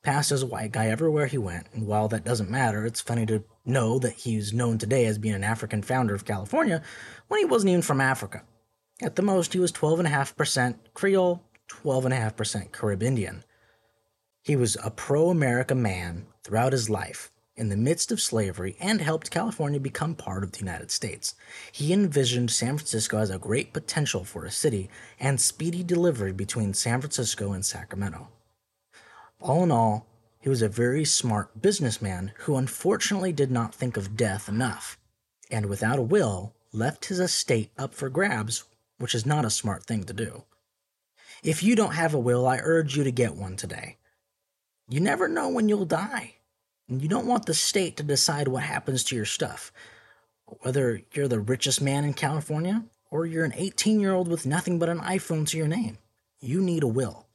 Passed 0.01 0.31
as 0.31 0.43
a 0.43 0.47
white 0.47 0.71
guy 0.71 0.87
everywhere 0.87 1.27
he 1.27 1.37
went, 1.37 1.67
and 1.73 1.85
while 1.85 2.07
that 2.07 2.23
doesn't 2.23 2.49
matter, 2.49 2.85
it's 2.85 3.01
funny 3.01 3.25
to 3.25 3.43
know 3.65 3.99
that 3.99 4.13
he's 4.13 4.53
known 4.53 4.77
today 4.77 5.05
as 5.05 5.17
being 5.17 5.35
an 5.35 5.43
African 5.43 5.81
founder 5.81 6.15
of 6.15 6.25
California 6.25 6.81
when 7.27 7.39
he 7.39 7.45
wasn't 7.45 7.69
even 7.69 7.81
from 7.81 7.99
Africa. 7.99 8.43
At 9.01 9.15
the 9.15 9.21
most, 9.21 9.53
he 9.53 9.59
was 9.59 9.71
12.5% 9.71 10.75
Creole, 10.93 11.43
12.5% 11.69 12.71
Carib 12.71 13.03
Indian. 13.03 13.43
He 14.41 14.55
was 14.55 14.77
a 14.83 14.91
pro 14.91 15.29
America 15.29 15.75
man 15.75 16.27
throughout 16.43 16.71
his 16.71 16.89
life, 16.89 17.31
in 17.59 17.69
the 17.69 17.77
midst 17.77 18.11
of 18.11 18.21
slavery 18.21 18.77
and 18.79 19.01
helped 19.01 19.29
California 19.29 19.79
become 19.79 20.15
part 20.15 20.43
of 20.43 20.53
the 20.53 20.59
United 20.59 20.89
States. 20.89 21.35
He 21.71 21.91
envisioned 21.91 22.49
San 22.49 22.77
Francisco 22.77 23.17
as 23.17 23.29
a 23.29 23.37
great 23.37 23.73
potential 23.73 24.23
for 24.23 24.45
a 24.45 24.51
city 24.51 24.89
and 25.19 25.41
speedy 25.41 25.83
delivery 25.83 26.31
between 26.31 26.73
San 26.73 27.01
Francisco 27.01 27.51
and 27.51 27.65
Sacramento. 27.65 28.29
All 29.41 29.63
in 29.63 29.71
all, 29.71 30.07
he 30.39 30.47
was 30.47 30.61
a 30.61 30.69
very 30.69 31.03
smart 31.03 31.61
businessman 31.61 32.31
who 32.39 32.55
unfortunately 32.55 33.33
did 33.33 33.51
not 33.51 33.75
think 33.75 33.97
of 33.97 34.15
death 34.15 34.47
enough, 34.47 34.97
and 35.51 35.65
without 35.65 35.99
a 35.99 36.03
will, 36.03 36.53
left 36.71 37.05
his 37.05 37.19
estate 37.19 37.71
up 37.77 37.93
for 37.93 38.09
grabs, 38.09 38.63
which 38.99 39.13
is 39.13 39.25
not 39.25 39.43
a 39.43 39.49
smart 39.49 39.83
thing 39.83 40.05
to 40.05 40.13
do. 40.13 40.43
If 41.43 41.61
you 41.61 41.75
don't 41.75 41.95
have 41.95 42.13
a 42.13 42.19
will, 42.19 42.47
I 42.47 42.59
urge 42.61 42.95
you 42.95 43.03
to 43.03 43.11
get 43.11 43.35
one 43.35 43.57
today. 43.57 43.97
You 44.87 45.01
never 45.01 45.27
know 45.27 45.49
when 45.49 45.67
you'll 45.67 45.85
die, 45.85 46.35
you 46.89 47.07
don't 47.07 47.27
want 47.27 47.45
the 47.45 47.53
state 47.53 47.97
to 47.97 48.03
decide 48.03 48.47
what 48.47 48.63
happens 48.63 49.03
to 49.05 49.15
your 49.15 49.25
stuff. 49.25 49.71
Whether 50.61 51.01
you're 51.13 51.27
the 51.27 51.39
richest 51.39 51.81
man 51.81 52.03
in 52.03 52.13
California 52.13 52.83
or 53.11 53.25
you're 53.25 53.45
an 53.45 53.53
18 53.55 53.99
year 53.99 54.13
old 54.13 54.27
with 54.27 54.45
nothing 54.45 54.79
but 54.79 54.89
an 54.89 54.99
iPhone 54.99 55.47
to 55.49 55.57
your 55.57 55.67
name, 55.67 55.97
you 56.39 56.61
need 56.61 56.83
a 56.83 56.87
will 56.87 57.27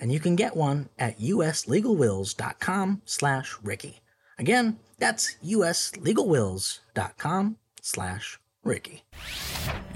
and 0.00 0.12
you 0.12 0.20
can 0.20 0.36
get 0.36 0.54
one 0.56 0.88
at 0.98 1.18
uslegalwills.com 1.18 3.02
slash 3.04 3.56
Ricky. 3.62 4.00
Again, 4.38 4.78
that's 4.98 5.36
uslegalwills.com 5.44 7.56
slash 7.82 8.38
Ricky. 8.64 9.04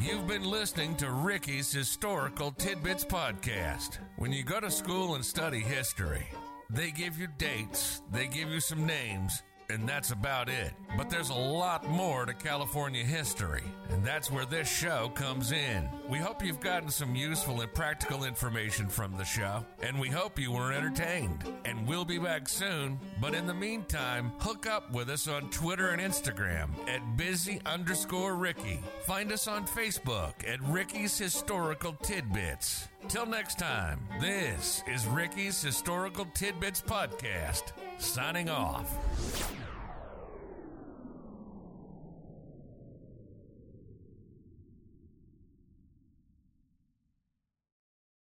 You've 0.01 0.27
been 0.27 0.45
listening 0.45 0.97
to 0.97 1.11
Ricky's 1.11 1.73
Historical 1.73 2.53
Tidbits 2.53 3.05
Podcast. 3.05 3.99
When 4.17 4.33
you 4.33 4.43
go 4.43 4.61
to 4.61 4.71
school 4.71 5.15
and 5.15 5.23
study 5.25 5.61
history, 5.61 6.27
they 6.73 6.91
give 6.91 7.19
you 7.19 7.29
dates, 7.39 8.03
they 8.11 8.27
give 8.27 8.49
you 8.49 8.61
some 8.61 8.87
names, 8.87 9.43
and 9.69 9.89
that's 9.89 10.11
about 10.11 10.49
it. 10.49 10.73
But 10.97 11.11
there's 11.11 11.31
a 11.31 11.35
lot 11.35 11.89
more 11.89 12.27
to 12.27 12.35
California 12.35 13.05
history, 13.05 13.63
and 13.91 14.05
that's 14.05 14.31
where 14.31 14.45
this 14.47 14.71
show 14.71 15.11
comes 15.15 15.53
in. 15.53 15.89
We 16.09 16.19
hope 16.19 16.45
you've 16.45 16.61
gotten 16.61 16.91
some 16.91 17.15
useful 17.15 17.61
and 17.61 17.73
practical 17.73 18.25
information 18.25 18.89
from 18.89 19.17
the 19.17 19.25
show, 19.25 19.65
and 19.83 19.99
we 20.01 20.09
hope 20.09 20.39
you 20.39 20.53
were 20.53 20.73
entertained. 20.73 21.45
And 21.65 21.87
we'll 21.87 22.05
be 22.05 22.19
back 22.19 22.49
soon, 22.49 22.99
but 23.21 23.35
in 23.35 23.47
the 23.47 23.55
meantime, 23.55 24.33
hook 24.39 24.67
up 24.67 24.93
with 24.93 25.11
us 25.11 25.29
on 25.29 25.51
Twitter 25.51 25.89
and 25.89 26.01
Instagram 26.01 26.71
at 26.89 27.17
busy 27.17 27.61
underscore 27.67 28.35
Ricky. 28.35 28.81
Find 29.07 29.31
us 29.31 29.47
on 29.47 29.67
Facebook 29.67 30.35
at 30.47 30.63
Ricky's 30.63 31.19
Historical 31.19 31.93
Tidbits. 32.03 32.89
Till 33.09 33.27
next 33.27 33.59
time, 33.59 34.01
this 34.21 34.83
is 34.87 35.07
Ricky's 35.07 35.61
Historical 35.61 36.25
Tidbits 36.35 36.81
Podcast, 36.81 37.73
signing 37.99 38.49
off. 38.49 38.91